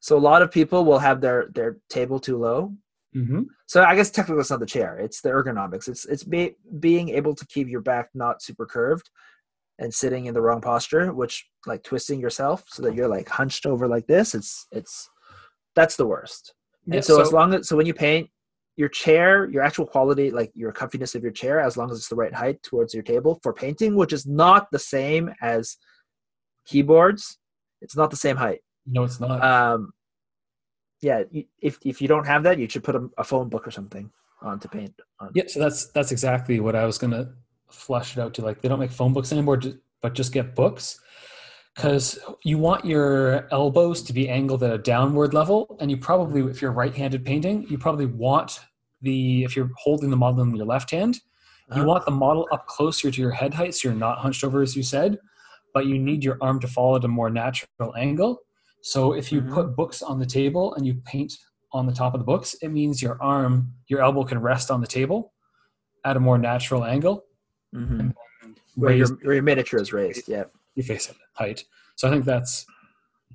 So 0.00 0.16
a 0.16 0.20
lot 0.20 0.42
of 0.42 0.50
people 0.50 0.84
will 0.84 0.98
have 0.98 1.20
their 1.20 1.48
their 1.54 1.78
table 1.88 2.20
too 2.20 2.38
low. 2.38 2.74
Mm-hmm. 3.16 3.42
So 3.66 3.82
I 3.84 3.96
guess 3.96 4.10
technically 4.10 4.40
it's 4.40 4.50
not 4.50 4.60
the 4.60 4.66
chair; 4.66 4.98
it's 4.98 5.20
the 5.20 5.30
ergonomics. 5.30 5.88
It's 5.88 6.04
it's 6.04 6.24
be, 6.24 6.56
being 6.78 7.08
able 7.10 7.34
to 7.34 7.46
keep 7.46 7.68
your 7.68 7.80
back 7.80 8.10
not 8.14 8.42
super 8.42 8.66
curved 8.66 9.10
and 9.78 9.92
sitting 9.92 10.26
in 10.26 10.34
the 10.34 10.40
wrong 10.40 10.60
posture, 10.60 11.12
which 11.12 11.46
like 11.66 11.82
twisting 11.82 12.20
yourself 12.20 12.64
so 12.68 12.82
that 12.82 12.94
you're 12.94 13.08
like 13.08 13.28
hunched 13.28 13.66
over 13.66 13.88
like 13.88 14.06
this. 14.06 14.34
It's 14.34 14.66
it's 14.72 15.08
that's 15.74 15.96
the 15.96 16.06
worst. 16.06 16.54
And 16.90 17.04
so, 17.04 17.20
as 17.20 17.32
long 17.32 17.54
as 17.54 17.68
so 17.68 17.76
when 17.76 17.86
you 17.86 17.94
paint 17.94 18.30
your 18.76 18.88
chair, 18.88 19.48
your 19.50 19.62
actual 19.62 19.86
quality, 19.86 20.30
like 20.30 20.50
your 20.54 20.72
comfiness 20.72 21.14
of 21.14 21.22
your 21.22 21.32
chair, 21.32 21.60
as 21.60 21.76
long 21.76 21.90
as 21.90 21.98
it's 21.98 22.08
the 22.08 22.14
right 22.14 22.32
height 22.32 22.62
towards 22.62 22.94
your 22.94 23.02
table 23.02 23.38
for 23.42 23.52
painting, 23.52 23.94
which 23.96 24.12
is 24.12 24.26
not 24.26 24.70
the 24.70 24.78
same 24.78 25.34
as 25.42 25.76
keyboards. 26.66 27.38
It's 27.80 27.96
not 27.96 28.10
the 28.10 28.16
same 28.16 28.36
height. 28.36 28.60
No, 28.90 29.04
it's 29.04 29.20
not. 29.20 29.42
Um, 29.44 29.92
yeah, 31.00 31.22
if 31.60 31.78
if 31.84 32.00
you 32.02 32.08
don't 32.08 32.26
have 32.26 32.42
that, 32.42 32.58
you 32.58 32.68
should 32.68 32.84
put 32.84 32.96
a, 32.96 33.08
a 33.18 33.24
phone 33.24 33.48
book 33.48 33.66
or 33.66 33.70
something 33.70 34.10
on 34.42 34.58
to 34.60 34.68
paint 34.68 34.94
on. 35.20 35.30
Yeah, 35.34 35.44
so 35.46 35.60
that's 35.60 35.86
that's 35.92 36.12
exactly 36.12 36.60
what 36.60 36.74
I 36.74 36.84
was 36.84 36.98
gonna 36.98 37.32
flush 37.70 38.16
it 38.16 38.20
out 38.20 38.34
to. 38.34 38.42
Like 38.42 38.60
they 38.62 38.68
don't 38.68 38.80
make 38.80 38.90
phone 38.90 39.12
books 39.12 39.30
anymore, 39.32 39.60
but 40.00 40.14
just 40.14 40.32
get 40.32 40.54
books 40.54 41.00
because 41.74 42.18
you 42.44 42.58
want 42.58 42.84
your 42.84 43.46
elbows 43.52 44.02
to 44.02 44.12
be 44.12 44.28
angled 44.28 44.64
at 44.64 44.72
a 44.72 44.78
downward 44.78 45.32
level, 45.34 45.76
and 45.80 45.90
you 45.90 45.96
probably, 45.96 46.40
if 46.50 46.60
you're 46.60 46.72
right-handed 46.72 47.24
painting, 47.24 47.66
you 47.70 47.78
probably 47.78 48.06
want 48.06 48.58
the 49.02 49.44
if 49.44 49.54
you're 49.54 49.70
holding 49.76 50.10
the 50.10 50.16
model 50.16 50.42
in 50.42 50.56
your 50.56 50.66
left 50.66 50.90
hand, 50.90 51.14
you 51.68 51.82
Uh-huh. 51.82 51.84
want 51.84 52.04
the 52.04 52.10
model 52.10 52.48
up 52.50 52.66
closer 52.66 53.12
to 53.12 53.20
your 53.20 53.30
head 53.30 53.54
height, 53.54 53.74
so 53.76 53.88
you're 53.88 53.96
not 53.96 54.18
hunched 54.18 54.42
over, 54.42 54.62
as 54.62 54.74
you 54.74 54.82
said, 54.82 55.18
but 55.72 55.86
you 55.86 55.98
need 56.00 56.24
your 56.24 56.36
arm 56.40 56.58
to 56.60 56.66
fall 56.66 56.96
at 56.96 57.04
a 57.04 57.08
more 57.08 57.30
natural 57.30 57.94
angle. 57.96 58.42
So 58.82 59.12
if 59.12 59.32
you 59.32 59.42
Mhm. 59.42 59.52
put 59.52 59.76
books 59.76 60.02
on 60.02 60.18
the 60.18 60.26
table 60.26 60.74
and 60.74 60.86
you 60.86 60.94
paint 61.04 61.34
on 61.72 61.86
the 61.86 61.92
top 61.92 62.14
of 62.14 62.20
the 62.20 62.24
books, 62.24 62.54
it 62.62 62.68
means 62.68 63.02
your 63.02 63.20
arm, 63.22 63.72
your 63.88 64.00
elbow 64.00 64.24
can 64.24 64.40
rest 64.40 64.70
on 64.70 64.80
the 64.80 64.86
table 64.86 65.32
at 66.04 66.16
a 66.16 66.20
more 66.20 66.38
natural 66.38 66.84
angle. 66.84 67.24
Mhm. 67.74 68.14
Where 68.76 68.90
Raise 68.92 69.10
your 69.10 69.18
where 69.22 69.34
your 69.34 69.42
miniature 69.42 69.80
is 69.80 69.92
raised. 69.92 70.28
Yeah. 70.28 70.44
your 70.74 70.84
face 70.84 71.10
at 71.10 71.16
height. 71.32 71.64
So 71.96 72.06
I 72.06 72.12
think 72.12 72.24
that's 72.24 72.64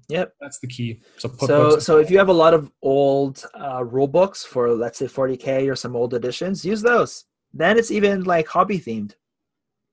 Yep. 0.07 0.33
that's 0.39 0.59
the 0.59 0.67
key. 0.67 1.01
So 1.17 1.27
put 1.27 1.47
So 1.47 1.69
books. 1.71 1.85
so 1.85 1.97
if 1.99 2.09
you 2.09 2.17
have 2.17 2.29
a 2.29 2.33
lot 2.33 2.53
of 2.53 2.71
old 2.81 3.45
uh, 3.53 3.83
rule 3.83 4.07
books 4.07 4.45
for 4.45 4.71
let's 4.73 4.97
say 4.97 5.07
40k 5.07 5.67
or 5.69 5.75
some 5.75 5.93
old 5.95 6.13
editions, 6.13 6.63
use 6.63 6.81
those. 6.81 7.25
Then 7.53 7.77
it's 7.77 7.91
even 7.91 8.23
like 8.23 8.47
hobby 8.47 8.79
themed. 8.79 9.15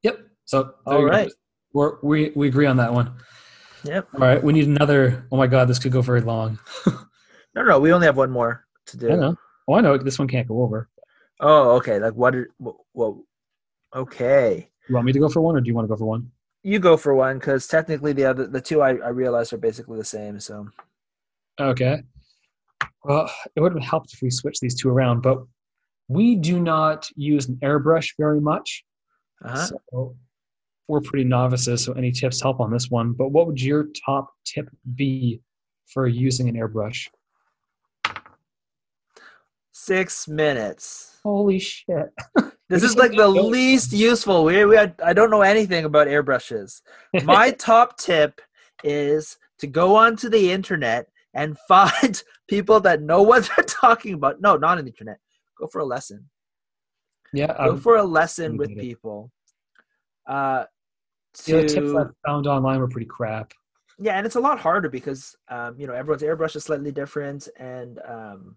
yep. 0.04 0.20
So 0.44 0.62
there 0.86 0.94
All 0.94 1.02
you 1.02 1.10
go. 1.10 1.28
We're, 1.72 1.98
we 2.02 2.30
we 2.36 2.46
agree 2.48 2.66
on 2.66 2.76
that 2.78 2.92
one. 2.92 3.14
Yep. 3.84 4.08
All 4.14 4.20
right. 4.20 4.42
We 4.42 4.52
need 4.52 4.66
another. 4.68 5.26
Oh 5.32 5.36
my 5.36 5.46
God, 5.46 5.68
this 5.68 5.78
could 5.78 5.92
go 5.92 6.02
very 6.02 6.20
long. 6.20 6.58
No, 7.52 7.64
no, 7.64 7.80
we 7.80 7.92
only 7.92 8.06
have 8.06 8.16
one 8.16 8.30
more 8.30 8.64
to 8.86 8.96
do. 8.96 9.10
I 9.10 9.16
know. 9.16 9.36
Oh, 9.66 9.74
I 9.74 9.80
know. 9.80 9.98
This 9.98 10.20
one 10.20 10.28
can't 10.28 10.46
go 10.46 10.62
over. 10.62 10.88
Oh, 11.40 11.72
okay. 11.78 11.98
Like 11.98 12.14
what? 12.14 12.36
Are, 12.36 12.48
well, 12.94 13.24
okay. 13.92 14.70
You 14.88 14.94
want 14.94 15.04
me 15.04 15.12
to 15.12 15.18
go 15.18 15.28
for 15.28 15.40
one, 15.40 15.56
or 15.56 15.60
do 15.60 15.66
you 15.66 15.74
want 15.74 15.84
to 15.86 15.88
go 15.88 15.96
for 15.96 16.04
one? 16.04 16.30
You 16.62 16.78
go 16.78 16.96
for 16.96 17.12
one 17.14 17.38
because 17.38 17.66
technically 17.66 18.12
the 18.12 18.24
other 18.24 18.46
the 18.46 18.60
two 18.60 18.82
I, 18.82 18.90
I 18.98 19.08
realized 19.08 19.52
are 19.52 19.58
basically 19.58 19.98
the 19.98 20.04
same. 20.04 20.38
So 20.38 20.68
Okay. 21.58 22.02
Well, 23.02 23.30
it 23.56 23.60
would 23.60 23.72
have 23.72 23.82
helped 23.82 24.12
if 24.12 24.22
we 24.22 24.30
switched 24.30 24.60
these 24.60 24.80
two 24.80 24.88
around, 24.88 25.22
but 25.22 25.38
we 26.08 26.36
do 26.36 26.60
not 26.60 27.08
use 27.16 27.48
an 27.48 27.56
airbrush 27.62 28.14
very 28.18 28.40
much. 28.40 28.84
uh-huh. 29.44 29.70
So 29.92 30.14
we're 30.90 31.00
pretty 31.00 31.24
novices, 31.24 31.84
so 31.84 31.92
any 31.92 32.12
tips 32.12 32.42
help 32.42 32.60
on 32.60 32.70
this 32.70 32.90
one. 32.90 33.12
But 33.12 33.28
what 33.28 33.46
would 33.46 33.60
your 33.60 33.88
top 34.04 34.30
tip 34.44 34.68
be 34.94 35.40
for 35.86 36.06
using 36.06 36.48
an 36.48 36.56
airbrush? 36.56 37.08
six 39.80 40.28
minutes. 40.28 41.18
Holy 41.24 41.58
shit. 41.58 42.10
This 42.68 42.84
is 42.84 42.94
like 42.94 43.10
the 43.10 43.26
least 43.26 43.92
useful. 43.92 44.44
We, 44.44 44.64
we 44.64 44.76
had, 44.76 44.94
I 45.04 45.12
don't 45.12 45.28
know 45.28 45.42
anything 45.42 45.84
about 45.84 46.06
airbrushes. 46.06 46.82
My 47.24 47.50
top 47.50 47.98
tip 47.98 48.40
is 48.84 49.38
to 49.58 49.66
go 49.66 49.96
onto 49.96 50.28
the 50.28 50.52
internet 50.52 51.08
and 51.34 51.58
find 51.68 52.22
people 52.48 52.78
that 52.82 53.02
know 53.02 53.22
what 53.22 53.50
they're 53.56 53.64
talking 53.64 54.14
about. 54.14 54.40
No, 54.40 54.54
not 54.54 54.78
on 54.78 54.84
the 54.84 54.90
internet. 54.92 55.18
Go 55.58 55.66
for 55.66 55.80
a 55.80 55.84
lesson. 55.84 56.30
yeah, 57.32 57.56
Go 57.58 57.72
um, 57.72 57.80
for 57.80 57.96
a 57.96 58.04
lesson 58.04 58.56
with 58.56 58.72
people. 58.78 59.32
it. 60.28 60.32
People. 61.44 61.60
Uh, 61.60 61.62
the 61.62 61.68
tips 61.68 61.92
to- 61.92 61.98
I 62.24 62.28
found 62.28 62.46
online 62.46 62.80
were 62.80 62.88
pretty 62.88 63.06
crap. 63.06 63.52
yeah 63.98 64.14
and 64.16 64.26
it's 64.26 64.36
a 64.36 64.40
lot 64.40 64.58
harder 64.58 64.88
because 64.88 65.36
um, 65.48 65.78
you 65.78 65.86
know 65.86 65.92
everyone's 65.94 66.22
airbrush 66.22 66.56
is 66.56 66.64
slightly 66.64 66.92
different 66.92 67.48
and 67.58 67.98
um, 68.06 68.56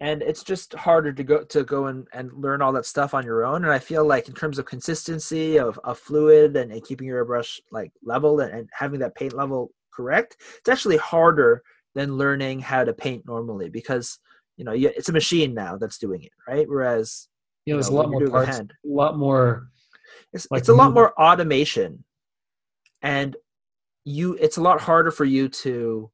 and 0.00 0.22
it's 0.22 0.42
just 0.42 0.72
harder 0.74 1.12
to 1.12 1.22
go 1.22 1.44
to 1.44 1.62
go 1.64 1.86
and, 1.86 2.06
and 2.12 2.32
learn 2.32 2.62
all 2.62 2.72
that 2.72 2.86
stuff 2.86 3.12
on 3.14 3.24
your 3.24 3.44
own 3.44 3.62
and 3.64 3.72
i 3.72 3.78
feel 3.78 4.04
like 4.04 4.28
in 4.28 4.34
terms 4.34 4.58
of 4.58 4.64
consistency 4.64 5.58
of, 5.58 5.78
of 5.84 5.98
fluid 5.98 6.56
and, 6.56 6.72
and 6.72 6.84
keeping 6.84 7.06
your 7.06 7.24
airbrush 7.24 7.60
like 7.70 7.92
level 8.02 8.40
and, 8.40 8.52
and 8.52 8.68
having 8.72 8.98
that 9.00 9.14
paint 9.14 9.32
level 9.34 9.70
correct 9.92 10.36
it's 10.58 10.68
actually 10.68 10.96
harder 10.96 11.62
than 11.94 12.16
learning 12.16 12.60
how 12.60 12.82
to 12.84 12.92
paint 12.92 13.22
normally 13.26 13.68
because 13.68 14.18
you 14.56 14.64
know 14.64 14.72
you, 14.72 14.88
it's 14.96 15.08
a 15.08 15.12
machine 15.12 15.52
now 15.54 15.76
that's 15.76 15.98
doing 15.98 16.22
it 16.22 16.32
right 16.48 16.68
whereas 16.68 17.28
Yeah, 17.66 17.74
you 17.74 17.76
there's 17.76 17.90
know, 17.90 17.96
a 17.96 17.98
lot 17.98 18.10
more 18.10 18.20
you're 18.20 18.28
doing 18.30 18.36
it 18.36 18.40
with 18.40 18.46
parts, 18.46 18.56
hand, 18.56 18.72
a 18.84 18.88
lot 18.88 19.18
more. 19.18 19.68
It's, 20.32 20.46
like 20.50 20.60
it's 20.60 20.68
a 20.68 20.74
lot 20.74 20.92
more 20.92 21.12
automation 21.20 22.04
and 23.02 23.36
you 24.04 24.34
it's 24.34 24.56
a 24.56 24.60
lot 24.62 24.80
harder 24.80 25.10
for 25.10 25.24
you 25.24 25.48
to 25.48 26.10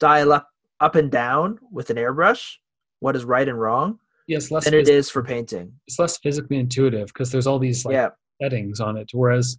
dial 0.00 0.32
up 0.32 0.48
up 0.80 0.94
and 0.94 1.10
down 1.10 1.58
with 1.70 1.90
an 1.90 1.96
airbrush 1.96 2.54
what 3.00 3.16
is 3.16 3.24
right 3.24 3.48
and 3.48 3.60
wrong 3.60 3.98
Yes, 4.26 4.50
less. 4.50 4.64
than 4.64 4.74
it 4.74 4.88
is 4.88 5.10
for 5.10 5.22
painting 5.22 5.72
It's 5.86 5.98
less 5.98 6.18
physically 6.18 6.56
intuitive 6.58 7.08
because 7.08 7.30
there's 7.30 7.46
all 7.46 7.58
these 7.58 7.84
like 7.84 7.92
yeah 7.94 8.08
settings 8.42 8.80
on 8.80 8.96
it. 8.96 9.10
Whereas 9.12 9.58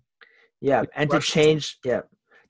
yeah 0.62 0.84
and 0.96 1.10
to 1.12 1.20
change 1.20 1.77
yeah 1.86 2.01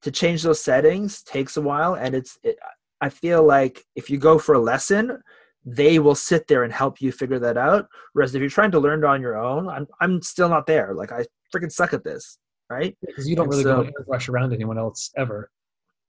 to 0.01 0.11
change 0.11 0.43
those 0.43 0.61
settings 0.61 1.21
takes 1.23 1.57
a 1.57 1.61
while 1.61 1.95
and 1.95 2.15
it's 2.15 2.37
it, 2.43 2.57
i 3.01 3.09
feel 3.09 3.43
like 3.43 3.83
if 3.95 4.09
you 4.09 4.17
go 4.17 4.37
for 4.37 4.55
a 4.55 4.59
lesson 4.59 5.19
they 5.65 5.97
will 5.99 6.15
sit 6.15 6.47
there 6.47 6.63
and 6.63 6.71
help 6.71 7.01
you 7.01 7.11
figure 7.11 7.39
that 7.39 7.57
out 7.57 7.87
whereas 8.13 8.35
if 8.35 8.39
you're 8.39 8.49
trying 8.49 8.69
to 8.71 8.79
learn 8.79 8.99
it 8.99 9.05
on 9.05 9.19
your 9.21 9.35
own 9.37 9.67
i'm, 9.67 9.87
I'm 9.99 10.21
still 10.21 10.47
not 10.49 10.67
there 10.67 10.93
like 10.93 11.11
i 11.11 11.25
freaking 11.53 11.71
suck 11.71 11.93
at 11.93 12.03
this 12.03 12.37
right 12.69 12.95
because 13.05 13.27
you 13.27 13.35
don't 13.35 13.45
And 13.45 13.51
really 13.53 13.63
go 13.63 13.83
so- 13.83 13.91
airbrush 14.03 14.29
around 14.29 14.53
anyone 14.53 14.77
else 14.77 15.11
ever. 15.17 15.49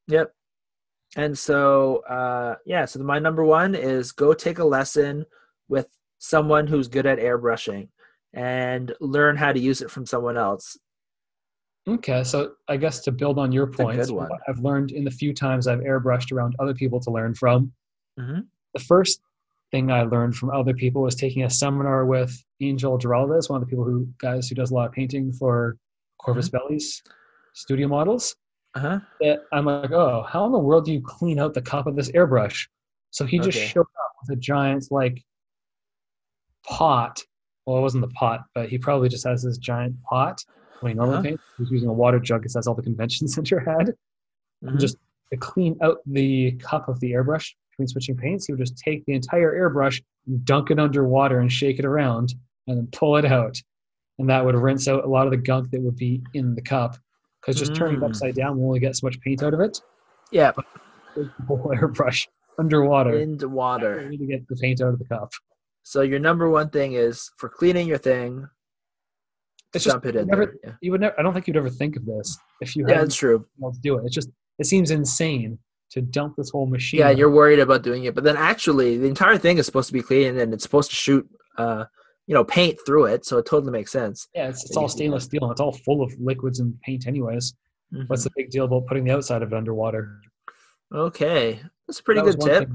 Yep. 0.08 0.32
And 1.16 1.36
so, 1.38 1.98
uh, 2.08 2.56
yeah, 2.66 2.84
so 2.84 3.00
my 3.00 3.18
number 3.18 3.44
one 3.44 3.75
is 3.75 4.12
go 4.12 4.32
take 4.34 4.58
a 4.58 4.64
lesson 4.64 5.25
with 5.68 5.86
someone 6.18 6.66
who's 6.66 6.88
good 6.88 7.06
at 7.06 7.18
airbrushing 7.18 7.88
and 8.32 8.94
learn 9.00 9.36
how 9.36 9.52
to 9.52 9.58
use 9.60 9.82
it 9.82 9.90
from 9.90 10.04
someone 10.06 10.36
else. 10.36 10.76
Okay, 11.88 12.25
so 12.25 12.52
I 12.68 12.76
guess 12.76 13.00
to 13.00 13.12
build 13.12 13.38
on 13.38 13.52
your 13.52 13.64
a 13.64 13.66
good 13.70 13.76
points, 13.76 14.10
one. 14.10 14.28
what 14.28 14.40
I've 14.48 14.58
learned 14.58 14.90
in 14.92 15.04
the 15.04 15.10
few 15.10 15.32
times 15.32 15.66
I've 15.66 15.80
airbrushed 15.80 16.32
around 16.32 16.54
other 16.58 16.75
people 16.75 17.00
to 17.00 17.10
learn 17.10 17.34
from. 17.34 17.72
hmm 18.18 18.40
The 18.75 18.80
first 18.80 19.20
thing 19.70 19.90
I 19.90 20.02
learned 20.02 20.37
from 20.37 20.50
other 20.50 20.75
people 20.75 21.02
was 21.02 21.14
taking 21.14 21.42
a 21.42 21.50
seminar 21.50 22.06
with 22.06 22.32
Angel 22.61 22.99
Giraldez, 22.99 23.49
one 23.50 23.61
of 23.62 23.66
the 23.66 23.70
people 23.70 23.85
who 23.85 24.08
guys 24.18 24.49
who 24.49 24.54
does 24.54 24.70
a 24.70 24.75
lot 24.75 24.87
of 24.87 24.92
painting 24.92 25.32
for 25.32 25.76
Corvus 26.18 26.49
Belli's 26.49 27.02
studio 27.52 27.88
models. 27.88 28.35
Uh-huh. 28.75 29.00
That 29.20 29.40
I'm 29.52 29.64
like, 29.64 29.90
oh, 29.92 30.25
how 30.28 30.44
in 30.46 30.52
the 30.52 30.58
world 30.58 30.85
do 30.85 30.92
you 30.92 31.00
clean 31.00 31.38
out 31.38 31.54
the 31.54 31.62
cup 31.62 31.87
of 31.87 31.96
this 31.96 32.11
airbrush? 32.12 32.66
So 33.11 33.25
he 33.25 33.38
just 33.38 33.56
Okay. 33.58 33.66
showed 33.68 33.80
up 33.80 34.12
with 34.23 34.37
a 34.37 34.40
giant 34.40 34.87
like 34.90 35.23
pot. 36.66 37.23
Well, 37.64 37.78
it 37.78 37.80
wasn't 37.82 38.02
the 38.02 38.14
pot, 38.14 38.42
but 38.54 38.68
he 38.68 38.78
probably 38.78 39.08
just 39.08 39.26
has 39.26 39.42
this 39.42 39.58
giant 39.58 40.00
pot 40.02 40.44
when 40.80 40.90
he 40.90 40.96
normally 40.96 41.16
Uh-huh. 41.18 41.23
paints. 41.30 41.42
He's 41.58 41.70
using 41.70 41.88
a 41.88 41.92
water 41.92 42.20
jug 42.20 42.42
because 42.42 42.52
that's 42.52 42.66
all 42.66 42.75
the 42.75 42.82
convention 42.82 43.26
center 43.37 43.58
had. 43.58 43.94
Mhm. 44.64 44.78
Just 44.78 44.99
to 45.32 45.37
clean 45.38 45.76
out 45.82 45.99
the 46.06 46.52
cup 46.52 46.88
of 46.88 47.00
the 47.00 47.12
airbrush 47.12 47.52
between 47.76 47.88
switching 47.88 48.16
paints, 48.16 48.47
he 48.47 48.52
would 48.52 48.59
just 48.61 48.78
take 48.78 49.04
the 49.06 49.12
entire 49.14 49.52
airbrush, 49.54 50.00
and 50.26 50.45
dunk 50.45 50.71
it 50.71 50.78
under 50.78 51.06
water, 51.06 51.40
and 51.40 51.52
shake 51.52 51.78
it 51.78 51.85
around, 51.85 52.35
and 52.66 52.76
then 52.78 52.88
pull 52.92 53.16
it 53.16 53.25
out. 53.25 53.56
And 54.18 54.28
that 54.30 54.45
would 54.45 54.54
rinse 54.54 54.88
out 54.88 55.04
a 55.04 55.09
lot 55.09 55.26
of 55.26 55.30
the 55.30 55.37
gunk 55.37 55.71
that 55.71 55.80
would 55.83 55.97
be 55.97 56.23
in 56.35 56.54
the 56.54 56.62
cup. 56.62 56.97
Because 57.40 57.59
just 57.61 57.75
turning 57.75 57.97
it 57.97 58.00
Mm. 58.00 58.09
upside 58.09 58.35
down 58.35 58.56
will 58.59 58.66
only 58.68 58.80
get 58.80 58.97
so 58.97 59.06
much 59.06 59.21
paint 59.21 59.42
out 59.42 59.52
of 59.54 59.61
it. 59.61 59.78
Yeah, 60.33 60.52
The 61.14 61.30
whole 61.47 61.73
airbrush 61.76 62.26
underwater 62.59 63.18
into 63.18 63.49
water. 63.49 64.11
to 64.11 64.16
get 64.16 64.49
the 64.49 64.56
paint 64.56 64.80
out 64.80 64.88
of 64.95 64.99
the 64.99 65.04
cup. 65.04 65.30
So 65.83 66.00
your 66.00 66.18
number 66.18 66.49
one 66.50 66.71
thing 66.71 66.95
is 66.95 67.30
for 67.37 67.49
cleaning 67.49 67.87
your 67.87 67.99
thing, 67.99 68.49
It's 69.75 69.85
just 69.85 69.95
dump 69.95 70.06
it 70.06 70.16
in 70.16 70.26
never, 70.26 70.47
there. 70.47 70.54
Yeah. 70.64 70.73
you 70.80 70.90
would 70.92 71.00
never. 71.02 71.18
I 71.18 71.23
don't 71.23 71.33
think 71.35 71.47
you'd 71.47 71.56
ever 71.56 71.71
think 71.71 71.97
of 71.97 72.04
this 72.06 72.37
if 72.61 72.75
you 72.75 72.85
yeah, 72.88 73.00
that's 73.02 73.14
true. 73.14 73.47
to 73.61 73.73
do 73.83 73.99
it. 73.99 74.06
It's 74.06 74.14
just 74.14 74.30
it 74.59 74.64
seems 74.66 74.90
insane 74.90 75.59
to 75.90 76.00
dump 76.02 76.37
this 76.37 76.50
whole 76.50 76.66
machine. 76.66 77.00
Yeah, 77.00 77.09
out. 77.09 77.16
you're 77.19 77.31
worried 77.31 77.59
about 77.61 77.83
doing 77.83 78.05
it, 78.05 78.14
but 78.14 78.25
then 78.25 78.37
actually 78.37 78.99
the 78.99 79.07
entire 79.07 79.38
thing 79.38 79.59
is 79.59 79.66
supposed 79.66 79.87
to 79.88 79.93
be 79.93 80.02
clean 80.02 80.38
and 80.38 80.52
it's 80.52 80.62
supposed 80.64 80.90
to 80.90 80.97
shoot, 80.97 81.28
uh, 81.59 81.85
you 82.26 82.35
know, 82.35 82.45
paint 82.45 82.78
through 82.85 83.05
it. 83.07 83.25
So 83.25 83.38
it 83.38 83.47
totally 83.47 83.71
makes 83.73 83.93
sense. 83.93 84.28
yeah, 84.35 84.49
it's, 84.49 84.64
it's 84.64 84.76
all 84.76 84.88
stainless 84.88 85.25
steel 85.25 85.43
and 85.45 85.52
it's 85.52 85.61
all 85.61 85.73
full 85.73 86.02
of 86.02 86.12
liquids 86.19 86.59
and 86.61 86.78
paint, 86.83 87.07
anyways. 87.07 87.55
Mhm. 87.95 88.09
What's 88.09 88.25
the 88.25 88.31
big 88.37 88.50
deal 88.50 88.64
about 88.64 88.87
putting 88.87 89.05
the 89.05 89.12
outside 89.12 89.43
of 89.43 89.52
it 89.52 89.57
underwater? 89.57 90.21
Okay, 90.93 91.61
that's 91.87 92.00
a 92.00 92.02
pretty 92.02 92.21
That 92.21 92.38
good 92.38 92.40
tip. 92.40 92.71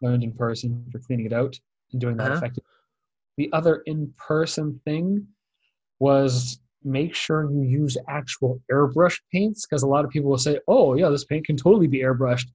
Learned 0.00 0.22
in 0.24 0.32
person 0.32 0.84
for 0.92 0.98
cleaning 1.00 1.26
it 1.26 1.32
out 1.32 1.58
and 1.92 2.00
doing 2.00 2.16
that 2.18 2.28
Uh-huh. 2.30 2.36
effectively. 2.38 2.68
The 3.38 3.52
other 3.52 3.82
in 3.86 4.12
person 4.18 4.80
thing 4.84 5.26
was 5.98 6.60
make 6.84 7.14
sure 7.14 7.50
you 7.50 7.62
use 7.62 7.96
actual 8.08 8.60
airbrush 8.70 9.18
paints 9.32 9.66
because 9.66 9.82
a 9.82 9.86
lot 9.86 10.04
of 10.04 10.10
people 10.10 10.30
will 10.30 10.38
say, 10.38 10.58
"Oh, 10.68 10.94
yeah, 10.94 11.08
this 11.08 11.24
paint 11.24 11.46
can 11.46 11.56
totally 11.56 11.86
be 11.86 12.00
airbrushed," 12.00 12.48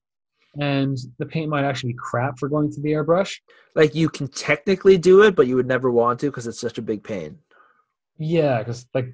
and 0.60 0.98
the 1.20 1.26
paint 1.26 1.50
might 1.50 1.64
actually 1.66 1.94
be 1.94 2.00
crap 2.00 2.40
for 2.40 2.50
going 2.50 2.72
through 2.72 2.84
the 2.84 2.92
airbrush. 2.92 3.36
Like 3.76 3.96
you 3.96 4.10
can 4.10 4.28
technically 4.28 4.98
do 4.98 5.22
it, 5.24 5.36
but 5.36 5.48
you 5.48 5.56
would 5.56 5.68
never 5.68 5.90
want 5.92 6.20
to 6.22 6.28
because 6.28 6.48
it's 6.48 6.60
such 6.60 6.78
a 6.78 6.82
big 6.82 7.04
pain. 7.04 7.40
Yeah, 8.18 8.60
because 8.60 8.86
like 8.94 9.14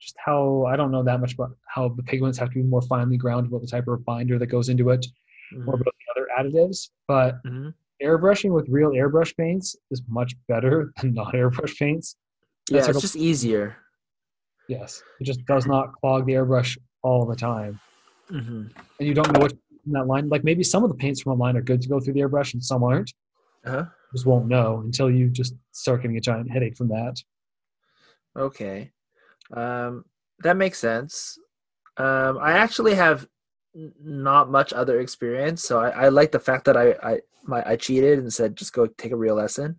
just 0.00 0.16
how 0.18 0.64
I 0.66 0.76
don't 0.76 0.90
know 0.90 1.02
that 1.04 1.20
much 1.20 1.34
about 1.34 1.56
how 1.66 1.88
the 1.88 2.02
pigments 2.02 2.36
have 2.38 2.48
to 2.50 2.54
be 2.54 2.62
more 2.62 2.82
finely 2.82 3.16
ground 3.16 3.46
about 3.46 3.60
the 3.62 3.66
type 3.68 3.88
of 3.88 4.04
binder 4.04 4.38
that 4.38 4.46
goes 4.46 4.68
into 4.68 4.90
it 4.90 5.06
or 5.66 5.74
Mhm. 5.76 5.80
about 5.80 5.94
the 5.94 6.10
other 6.10 6.28
additives. 6.38 6.90
But 7.06 7.42
Mhm. 7.44 7.74
airbrushing 8.02 8.52
with 8.52 8.68
real 8.68 8.90
airbrush 8.90 9.36
paints 9.36 9.76
is 9.90 10.02
much 10.08 10.34
better 10.48 10.92
than 11.00 11.14
not 11.14 11.32
airbrush 11.34 11.78
paints. 11.78 12.16
Yeah, 12.68 12.78
That's 12.78 12.88
like 12.88 12.96
it's 12.96 13.04
a- 13.04 13.06
just 13.06 13.16
easier. 13.16 13.76
Yes, 14.68 15.02
it 15.20 15.24
just 15.24 15.44
does 15.46 15.66
not 15.66 15.92
clog 16.00 16.26
the 16.26 16.32
airbrush 16.32 16.78
all 17.02 17.26
the 17.26 17.36
time, 17.36 17.78
hmm 18.30 18.64
and 18.98 19.08
you 19.08 19.14
don't 19.14 19.30
know 19.32 19.40
what 19.40 19.52
in 19.86 19.92
that 19.92 20.06
line. 20.06 20.28
Like 20.28 20.44
maybe 20.44 20.62
some 20.62 20.82
of 20.84 20.88
the 20.90 20.96
paints 20.96 21.20
from 21.20 21.32
a 21.32 21.34
line 21.42 21.56
are 21.56 21.62
good 21.62 21.82
to 21.82 21.88
go 21.88 22.00
through 22.00 22.14
the 22.14 22.20
airbrush, 22.20 22.54
and 22.54 22.64
some 22.64 22.82
aren't. 22.82 23.12
Uh-huh. 23.66 23.84
You 23.84 24.16
just 24.16 24.26
won't 24.26 24.46
know 24.46 24.80
until 24.84 25.10
you 25.10 25.28
just 25.28 25.54
start 25.72 26.02
getting 26.02 26.16
a 26.16 26.20
giant 26.20 26.50
headache 26.50 26.76
from 26.76 26.88
that. 26.88 27.16
Okay, 28.36 28.90
um, 29.52 30.04
that 30.40 30.56
makes 30.56 30.78
sense. 30.78 31.38
Um, 31.96 32.38
I 32.38 32.52
actually 32.52 32.94
have 32.94 33.26
not 33.74 34.50
much 34.50 34.72
other 34.72 35.00
experience, 35.00 35.62
so 35.62 35.78
I, 35.78 35.90
I 35.90 36.08
like 36.08 36.32
the 36.32 36.40
fact 36.40 36.64
that 36.64 36.76
I 36.76 36.94
I 37.02 37.20
my 37.44 37.62
I 37.66 37.76
cheated 37.76 38.18
and 38.18 38.32
said 38.32 38.56
just 38.56 38.72
go 38.72 38.86
take 38.86 39.12
a 39.12 39.16
real 39.16 39.34
lesson. 39.34 39.78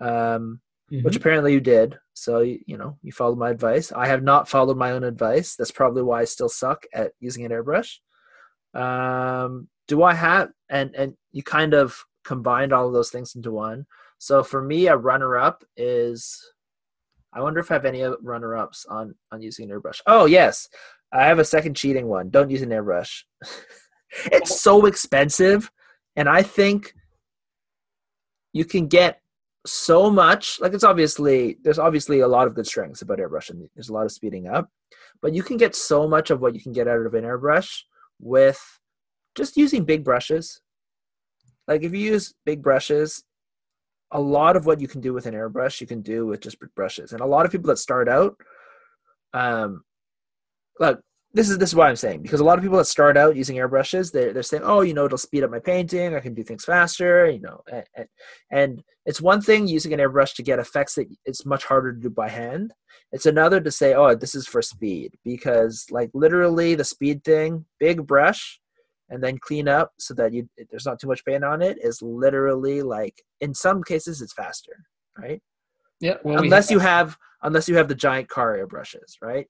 Um, 0.00 0.60
which 0.90 1.16
apparently 1.16 1.52
you 1.52 1.60
did. 1.60 1.98
So 2.14 2.40
you, 2.40 2.60
you 2.66 2.76
know 2.76 2.98
you 3.02 3.12
followed 3.12 3.38
my 3.38 3.50
advice. 3.50 3.92
I 3.92 4.06
have 4.06 4.22
not 4.22 4.48
followed 4.48 4.76
my 4.76 4.92
own 4.92 5.04
advice. 5.04 5.56
That's 5.56 5.70
probably 5.70 6.02
why 6.02 6.20
I 6.20 6.24
still 6.24 6.48
suck 6.48 6.84
at 6.94 7.12
using 7.20 7.44
an 7.44 7.52
airbrush. 7.52 7.98
Um, 8.74 9.68
do 9.86 10.02
I 10.02 10.14
have 10.14 10.50
and 10.68 10.94
and 10.94 11.14
you 11.32 11.42
kind 11.42 11.74
of 11.74 12.04
combined 12.24 12.72
all 12.72 12.86
of 12.86 12.92
those 12.92 13.10
things 13.10 13.34
into 13.34 13.50
one. 13.50 13.86
So 14.18 14.42
for 14.42 14.62
me, 14.62 14.86
a 14.86 14.96
runner-up 14.96 15.64
is. 15.76 16.38
I 17.32 17.42
wonder 17.42 17.60
if 17.60 17.70
I 17.70 17.74
have 17.74 17.84
any 17.84 18.02
other 18.02 18.16
runner-ups 18.22 18.86
on 18.88 19.14
on 19.32 19.42
using 19.42 19.70
an 19.70 19.76
airbrush. 19.76 20.00
Oh 20.06 20.26
yes, 20.26 20.68
I 21.12 21.24
have 21.26 21.38
a 21.38 21.44
second 21.44 21.74
cheating 21.74 22.08
one. 22.08 22.30
Don't 22.30 22.50
use 22.50 22.62
an 22.62 22.70
airbrush. 22.70 23.22
it's 24.26 24.60
so 24.60 24.86
expensive, 24.86 25.70
and 26.16 26.28
I 26.28 26.42
think 26.42 26.94
you 28.52 28.64
can 28.64 28.88
get 28.88 29.20
so 29.70 30.10
much 30.10 30.60
like 30.60 30.74
it's 30.74 30.84
obviously 30.84 31.58
there's 31.62 31.78
obviously 31.78 32.20
a 32.20 32.28
lot 32.28 32.46
of 32.46 32.54
good 32.54 32.66
strengths 32.66 33.02
about 33.02 33.18
airbrushing. 33.18 33.68
There's 33.74 33.88
a 33.88 33.92
lot 33.92 34.04
of 34.04 34.12
speeding 34.12 34.48
up 34.48 34.70
but 35.20 35.34
you 35.34 35.42
can 35.42 35.56
get 35.56 35.74
so 35.74 36.06
much 36.06 36.30
of 36.30 36.40
what 36.40 36.54
you 36.54 36.60
can 36.60 36.72
get 36.72 36.88
out 36.88 37.04
of 37.04 37.14
an 37.14 37.24
airbrush 37.24 37.82
with 38.20 38.60
just 39.34 39.56
using 39.56 39.84
big 39.84 40.04
brushes. 40.04 40.60
Like 41.66 41.82
if 41.82 41.92
you 41.92 41.98
use 41.98 42.34
big 42.44 42.62
brushes 42.62 43.24
a 44.10 44.20
lot 44.20 44.56
of 44.56 44.64
what 44.64 44.80
you 44.80 44.88
can 44.88 45.02
do 45.02 45.12
with 45.12 45.26
an 45.26 45.34
airbrush 45.34 45.80
you 45.80 45.86
can 45.86 46.00
do 46.00 46.26
with 46.26 46.40
just 46.40 46.56
brushes. 46.74 47.12
And 47.12 47.20
a 47.20 47.26
lot 47.26 47.44
of 47.44 47.52
people 47.52 47.68
that 47.68 47.78
start 47.78 48.08
out 48.08 48.36
um 49.34 49.84
look 50.80 51.00
this 51.38 51.50
is 51.50 51.58
this 51.58 51.68
is 51.68 51.74
what 51.76 51.86
I'm 51.86 51.94
saying 51.94 52.22
because 52.22 52.40
a 52.40 52.44
lot 52.44 52.58
of 52.58 52.64
people 52.64 52.78
that 52.78 52.86
start 52.86 53.16
out 53.16 53.36
using 53.36 53.56
airbrushes, 53.56 54.10
they're 54.10 54.32
they're 54.32 54.42
saying, 54.42 54.64
oh, 54.64 54.80
you 54.80 54.92
know, 54.92 55.04
it'll 55.04 55.18
speed 55.18 55.44
up 55.44 55.52
my 55.52 55.60
painting. 55.60 56.16
I 56.16 56.18
can 56.18 56.34
do 56.34 56.42
things 56.42 56.64
faster, 56.64 57.30
you 57.30 57.40
know, 57.40 57.62
and, 57.72 58.08
and, 58.50 58.82
it's 59.06 59.22
one 59.22 59.40
thing 59.40 59.68
using 59.68 59.92
an 59.92 60.00
airbrush 60.00 60.34
to 60.34 60.42
get 60.42 60.58
effects 60.58 60.96
that 60.96 61.06
it's 61.24 61.46
much 61.46 61.64
harder 61.64 61.92
to 61.92 62.00
do 62.00 62.10
by 62.10 62.28
hand. 62.28 62.74
It's 63.12 63.24
another 63.24 63.60
to 63.60 63.70
say, 63.70 63.94
oh, 63.94 64.16
this 64.16 64.34
is 64.34 64.48
for 64.48 64.60
speed 64.60 65.14
because 65.24 65.86
like 65.90 66.10
literally 66.12 66.74
the 66.74 66.84
speed 66.84 67.22
thing, 67.22 67.64
big 67.78 68.04
brush, 68.04 68.60
and 69.08 69.22
then 69.22 69.38
clean 69.38 69.68
up 69.68 69.92
so 69.98 70.14
that 70.14 70.32
you 70.34 70.48
there's 70.70 70.86
not 70.86 70.98
too 70.98 71.06
much 71.06 71.24
paint 71.24 71.44
on 71.44 71.62
it 71.62 71.78
is 71.80 72.02
literally 72.02 72.82
like 72.82 73.22
in 73.40 73.54
some 73.54 73.84
cases 73.84 74.20
it's 74.20 74.34
faster, 74.34 74.84
right? 75.16 75.40
Yeah, 76.00 76.16
well, 76.24 76.42
unless 76.42 76.68
have- 76.68 76.72
you 76.72 76.78
have 76.80 77.16
unless 77.44 77.68
you 77.68 77.76
have 77.76 77.86
the 77.86 77.94
giant 77.94 78.28
car 78.28 78.58
airbrushes, 78.58 79.14
right? 79.22 79.46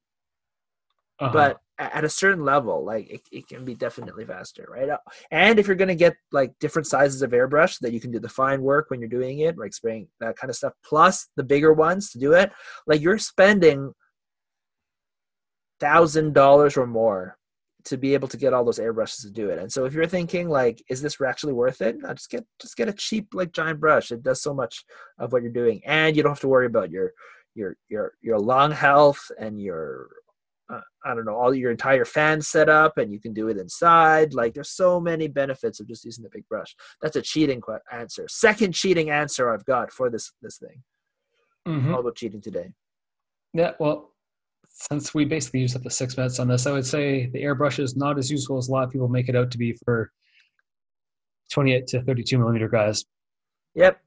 Uh-huh. 1.20 1.33
but 1.33 1.59
at 1.81 2.04
a 2.04 2.09
certain 2.09 2.44
level 2.44 2.85
like 2.85 3.09
it, 3.09 3.20
it 3.31 3.46
can 3.46 3.64
be 3.64 3.74
definitely 3.74 4.24
faster 4.24 4.66
right? 4.68 4.88
Uh, 4.88 4.98
and 5.31 5.59
if 5.59 5.66
you're 5.66 5.76
going 5.76 5.88
to 5.88 5.94
get 5.94 6.14
like 6.33 6.52
different 6.59 6.87
sizes 6.87 7.22
of 7.22 7.31
airbrush 7.31 7.78
that 7.81 7.92
you 7.92 8.00
can 8.00 8.11
do 8.11 8.18
the 8.18 8.28
fine 8.28 8.62
work 8.62 8.90
when 8.90 9.00
you're 9.00 9.09
doing 9.09 9.40
it 9.40 9.57
like 9.57 9.72
spraying 9.72 10.09
that 10.20 10.37
kind 10.37 10.50
of 10.50 10.57
stuff 10.57 10.72
plus 10.85 11.28
the 11.37 11.44
bigger 11.44 11.72
ones 11.72 12.11
to 12.11 12.18
do 12.18 12.33
it 12.33 12.50
like 12.87 13.00
you're 13.00 13.18
spending 13.18 13.92
thousand 15.81 16.35
dollars 16.35 16.76
or 16.76 16.87
more 16.87 17.38
to 17.85 17.96
be 17.96 18.12
able 18.14 18.28
to 18.28 18.37
get 18.37 18.52
all 18.52 18.64
those 18.64 18.78
airbrushes 18.78 19.22
to 19.22 19.31
do 19.31 19.50
it. 19.50 19.59
And 19.59 19.72
so 19.72 19.85
if 19.85 19.94
you're 19.94 20.07
thinking 20.07 20.48
like 20.48 20.83
is 20.90 21.00
this 21.00 21.16
actually 21.26 21.54
worth 21.54 21.81
it? 21.81 21.96
No, 21.98 22.12
just 22.12 22.31
get 22.31 22.44
just 22.61 22.76
get 22.76 22.88
a 22.88 22.92
cheap 22.92 23.28
like 23.33 23.52
giant 23.52 23.81
brush. 23.81 24.11
It 24.11 24.22
does 24.22 24.42
so 24.42 24.52
much 24.52 24.85
of 25.18 25.33
what 25.33 25.42
you're 25.42 25.52
doing. 25.52 25.81
And 25.87 26.16
you 26.16 26.22
don't 26.22 26.33
have 26.33 26.40
to 26.40 26.48
worry 26.48 26.66
about 26.66 26.90
your 26.90 27.12
your 27.54 27.76
your 27.88 28.12
your 28.20 28.38
lung 28.38 28.72
health 28.72 29.31
and 29.38 29.61
your 29.61 30.09
uh, 30.70 30.81
I 31.04 31.14
don't 31.14 31.24
know, 31.24 31.35
all 31.37 31.54
your 31.54 31.70
entire 31.70 32.04
fan 32.04 32.40
setup, 32.42 32.98
and 32.98 33.11
you 33.12 33.18
can 33.20 33.33
do 33.33 33.48
it 33.48 33.57
inside. 33.57 34.35
Like, 34.35 34.54
there's 34.54 34.70
so 34.70 35.00
many 35.00 35.26
benefits 35.28 35.81
of 35.81 35.88
just 35.88 36.04
using 36.04 36.24
the 36.24 36.31
big 36.31 36.46
brush. 36.48 36.74
That's 37.00 37.16
a 37.16 37.22
cheating 37.22 37.61
que- 37.61 37.78
answer. 37.92 38.26
Second 38.28 38.72
cheating 38.74 39.11
answer 39.11 39.52
I've 39.52 39.64
got 39.64 39.92
for 39.92 40.11
this 40.11 40.33
this 40.42 40.59
thing. 40.59 40.83
Mhm. 41.66 41.94
All 41.94 42.00
about 42.00 42.16
cheating 42.16 42.40
today. 42.40 42.72
Yeah, 43.54 43.72
well, 43.81 44.14
since 44.66 45.14
we 45.14 45.24
basically 45.24 45.61
used 45.61 45.74
up 45.76 45.83
the 45.83 45.90
six 45.90 46.16
minutes 46.16 46.38
on 46.38 46.48
this, 46.48 46.66
I 46.66 46.72
would 46.72 46.87
say 46.87 47.26
the 47.26 47.42
airbrush 47.42 47.78
is 47.78 47.96
not 47.96 48.18
as 48.18 48.31
useful 48.31 48.59
as 48.59 48.68
a 48.68 48.72
lot 48.72 48.85
of 48.85 48.90
people 48.90 49.09
make 49.09 49.28
it 49.28 49.37
out 49.37 49.50
to 49.50 49.59
be 49.59 49.72
for 49.85 50.12
28 51.52 51.87
to 51.88 52.02
32 52.02 52.38
millimeter 52.38 52.68
guys. 52.68 53.04
Yep. 53.74 54.00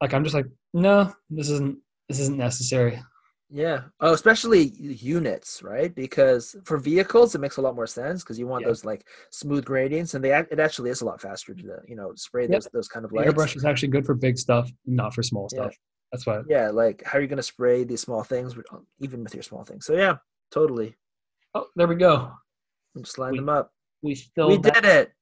Like 0.00 0.14
I'm 0.14 0.24
just 0.24 0.34
like, 0.34 0.46
no, 0.72 1.12
this 1.30 1.50
isn't 1.50 1.78
this 2.08 2.20
isn't 2.20 2.38
necessary. 2.38 3.02
Yeah. 3.48 3.82
Oh, 4.00 4.12
especially 4.12 4.64
units, 4.64 5.62
right? 5.62 5.94
Because 5.94 6.56
for 6.64 6.78
vehicles, 6.78 7.34
it 7.34 7.40
makes 7.40 7.58
a 7.58 7.62
lot 7.62 7.76
more 7.76 7.86
sense 7.86 8.22
because 8.22 8.38
you 8.38 8.46
want 8.46 8.62
Yeah. 8.62 8.68
those 8.68 8.84
like 8.84 9.06
smooth 9.30 9.64
gradients, 9.64 10.14
and 10.14 10.24
they 10.24 10.32
it 10.36 10.58
actually 10.58 10.90
is 10.90 11.00
a 11.00 11.04
lot 11.04 11.20
faster 11.20 11.54
to 11.54 11.78
you 11.86 11.94
know 11.94 12.12
spray 12.16 12.42
Yep. 12.42 12.50
those 12.50 12.68
those 12.72 12.88
kind 12.88 13.04
of 13.04 13.12
lights. 13.12 13.30
airbrush 13.30 13.54
is 13.56 13.64
actually 13.64 13.88
good 13.88 14.04
for 14.04 14.14
big 14.14 14.36
stuff, 14.36 14.70
not 14.84 15.14
for 15.14 15.22
small 15.22 15.48
Yeah. 15.52 15.62
stuff. 15.62 15.76
That's 16.12 16.26
why. 16.26 16.40
Yeah, 16.48 16.70
like 16.70 17.02
how 17.04 17.18
are 17.18 17.20
you 17.20 17.28
going 17.28 17.36
to 17.36 17.42
spray 17.42 17.84
these 17.84 18.00
small 18.00 18.24
things, 18.24 18.56
with- 18.56 18.66
uh, 18.72 18.78
even 19.00 19.22
with 19.22 19.34
your 19.34 19.42
small 19.44 19.64
things? 19.64 19.86
So 19.86 19.94
yeah, 19.94 20.16
totally. 20.50 20.96
Oh, 21.54 21.66
there 21.76 21.86
we 21.88 21.94
go. 21.96 22.32
Just 22.98 23.18
line 23.18 23.32
We- 23.32 23.38
them 23.38 23.48
up. 23.48 23.72
We 24.02 24.14
still 24.16 24.48
we 24.48 24.58
did 24.58 24.84
it, 24.84 25.12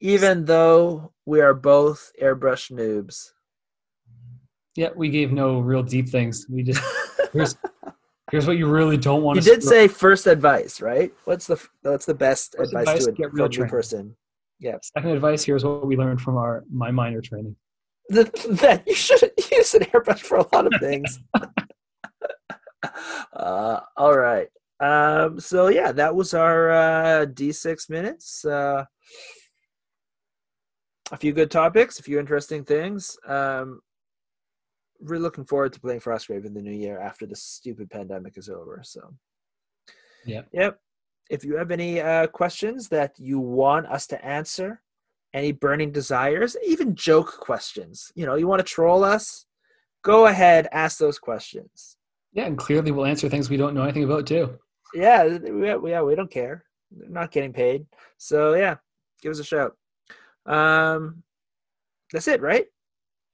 even 0.00 0.44
though 0.46 1.12
we 1.26 1.40
are 1.42 1.54
both 1.54 2.10
airbrush 2.20 2.70
noobs. 2.72 3.32
Yeah, 4.76 4.90
we 4.94 5.08
gave 5.10 5.32
no 5.32 5.60
real 5.60 5.82
deep 5.82 6.08
things. 6.08 6.46
We 6.50 6.62
just 6.62 6.82
here's 7.36 7.56
here's 8.30 8.46
what 8.46 8.56
you 8.56 8.66
really 8.66 8.96
don't 8.96 9.22
want. 9.22 9.36
You 9.36 9.42
to 9.42 9.50
did 9.50 9.62
say 9.62 9.88
first 9.88 10.26
advice, 10.26 10.80
right? 10.80 11.12
What's 11.24 11.46
the 11.46 11.64
what's 11.82 12.06
the 12.06 12.14
best 12.14 12.56
First 12.56 12.72
advice, 12.72 12.88
advice, 12.88 13.04
to 13.06 13.10
a, 13.10 13.14
get 13.14 13.32
real 13.32 13.48
training. 13.48 13.70
person? 13.70 14.16
Yeah, 14.58 14.76
second 14.82 15.10
advice. 15.10 15.44
Here's 15.44 15.64
what 15.64 15.86
we 15.86 15.96
learned 15.96 16.20
from 16.20 16.36
our 16.36 16.64
my 16.72 16.90
minor 16.90 17.20
training. 17.20 17.56
that, 18.08 18.32
that 18.60 18.84
you 18.86 18.94
should 18.94 19.30
use 19.52 19.74
an 19.74 19.82
airbrush 19.82 20.20
for 20.20 20.38
a 20.38 20.46
lot 20.54 20.66
of 20.66 20.80
things. 20.80 21.20
uh, 23.32 23.80
all 23.96 24.16
right. 24.16 24.48
Um, 24.80 25.40
so 25.40 25.68
yeah, 25.68 25.92
that 25.92 26.14
was 26.14 26.34
our 26.34 26.70
uh, 26.70 27.26
D6 27.26 27.88
minutes. 27.90 28.44
Uh, 28.44 28.84
a 31.12 31.16
few 31.16 31.32
good 31.32 31.50
topics, 31.50 31.98
a 31.98 32.02
few 32.02 32.18
interesting 32.18 32.64
things. 32.64 33.16
Um, 33.26 33.80
really 35.00 35.22
looking 35.22 35.44
forward 35.44 35.72
to 35.72 35.80
playing 35.80 36.00
Frostgrave 36.00 36.44
in 36.44 36.54
the 36.54 36.62
new 36.62 36.72
year 36.72 36.98
after 37.00 37.26
this 37.26 37.42
stupid 37.42 37.90
pandemic 37.90 38.36
is 38.36 38.48
over. 38.48 38.80
So 38.84 39.14
Yeah. 40.24 40.42
Yep. 40.52 40.78
If 41.28 41.44
you 41.44 41.56
have 41.56 41.70
any 41.70 42.00
uh, 42.00 42.28
questions 42.28 42.88
that 42.90 43.18
you 43.18 43.40
want 43.40 43.86
us 43.86 44.06
to 44.08 44.24
answer, 44.24 44.80
any 45.34 45.52
burning 45.52 45.90
desires, 45.90 46.56
even 46.64 46.94
joke 46.94 47.38
questions, 47.40 48.12
you 48.14 48.26
know, 48.26 48.36
you 48.36 48.46
want 48.46 48.60
to 48.60 48.64
troll 48.64 49.02
us, 49.02 49.46
go 50.02 50.26
ahead, 50.26 50.68
ask 50.72 50.98
those 50.98 51.18
questions. 51.18 51.96
Yeah, 52.32 52.44
and 52.46 52.56
clearly 52.56 52.92
we'll 52.92 53.06
answer 53.06 53.28
things 53.28 53.50
we 53.50 53.56
don't 53.56 53.74
know 53.74 53.82
anything 53.82 54.04
about 54.04 54.26
too. 54.26 54.58
Yeah, 54.94 55.24
we, 55.26 55.90
yeah, 55.90 56.02
we 56.02 56.14
don't 56.14 56.30
care. 56.30 56.64
We're 56.90 57.08
not 57.08 57.32
getting 57.32 57.52
paid. 57.52 57.86
So 58.18 58.54
yeah, 58.54 58.76
give 59.20 59.32
us 59.32 59.40
a 59.40 59.44
shout. 59.44 59.76
Um, 60.46 61.22
that's 62.12 62.28
it, 62.28 62.40
right? 62.40 62.66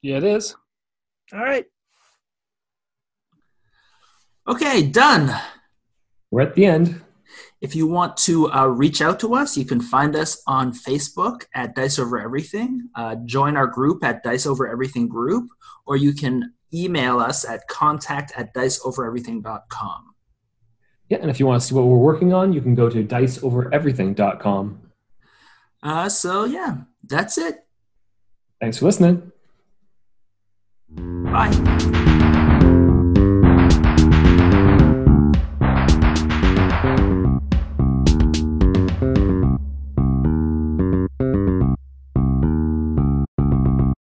Yeah, 0.01 0.16
it 0.16 0.25
is. 0.25 0.57
All 1.33 1.40
right. 1.40 1.64
Okay, 4.47 4.87
done. 4.87 5.35
We're 6.31 6.42
at 6.42 6.55
the 6.55 6.66
end. 6.66 7.01
If 7.61 7.77
you 7.77 7.87
want 7.87 8.16
to 8.18 8.51
uh, 8.53 8.66
reach 8.66 9.01
out 9.01 9.21
to 9.21 9.35
us, 9.35 9.57
you 9.57 9.64
can 9.64 9.81
find 9.81 10.16
us 10.16 10.42
on 10.47 10.73
Facebook 10.73 11.45
at 11.55 11.75
Dice 11.75 11.99
Over 11.99 12.21
Everything. 12.21 12.88
Uh, 12.95 13.16
join 13.25 13.57
our 13.57 13.66
group 13.68 14.03
at 14.05 14.23
Dice 14.23 14.47
Over 14.47 14.68
Everything 14.68 15.09
Group, 15.09 15.49
or 15.87 15.97
you 15.97 16.12
can 16.12 16.53
email 16.75 17.21
us 17.21 17.45
at 17.45 17.66
contact 17.68 18.33
at 18.37 18.53
diceovereverything.com. 18.53 20.14
Yeah, 21.09 21.18
and 21.18 21.31
if 21.31 21.38
you 21.38 21.47
want 21.47 21.61
to 21.62 21.66
see 21.66 21.75
what 21.75 21.85
we're 21.85 21.97
working 21.97 22.33
on, 22.33 22.53
you 22.53 22.61
can 22.61 22.75
go 22.75 22.88
to 22.90 23.05
diceovereverything.com. 23.05 24.81
Uh, 25.83 26.09
so, 26.09 26.45
yeah, 26.45 26.79
that's 27.05 27.38
it. 27.38 27.64
Thanks 28.61 28.79
for 28.79 28.87
listening. 28.87 29.32
Bye. 31.33 32.21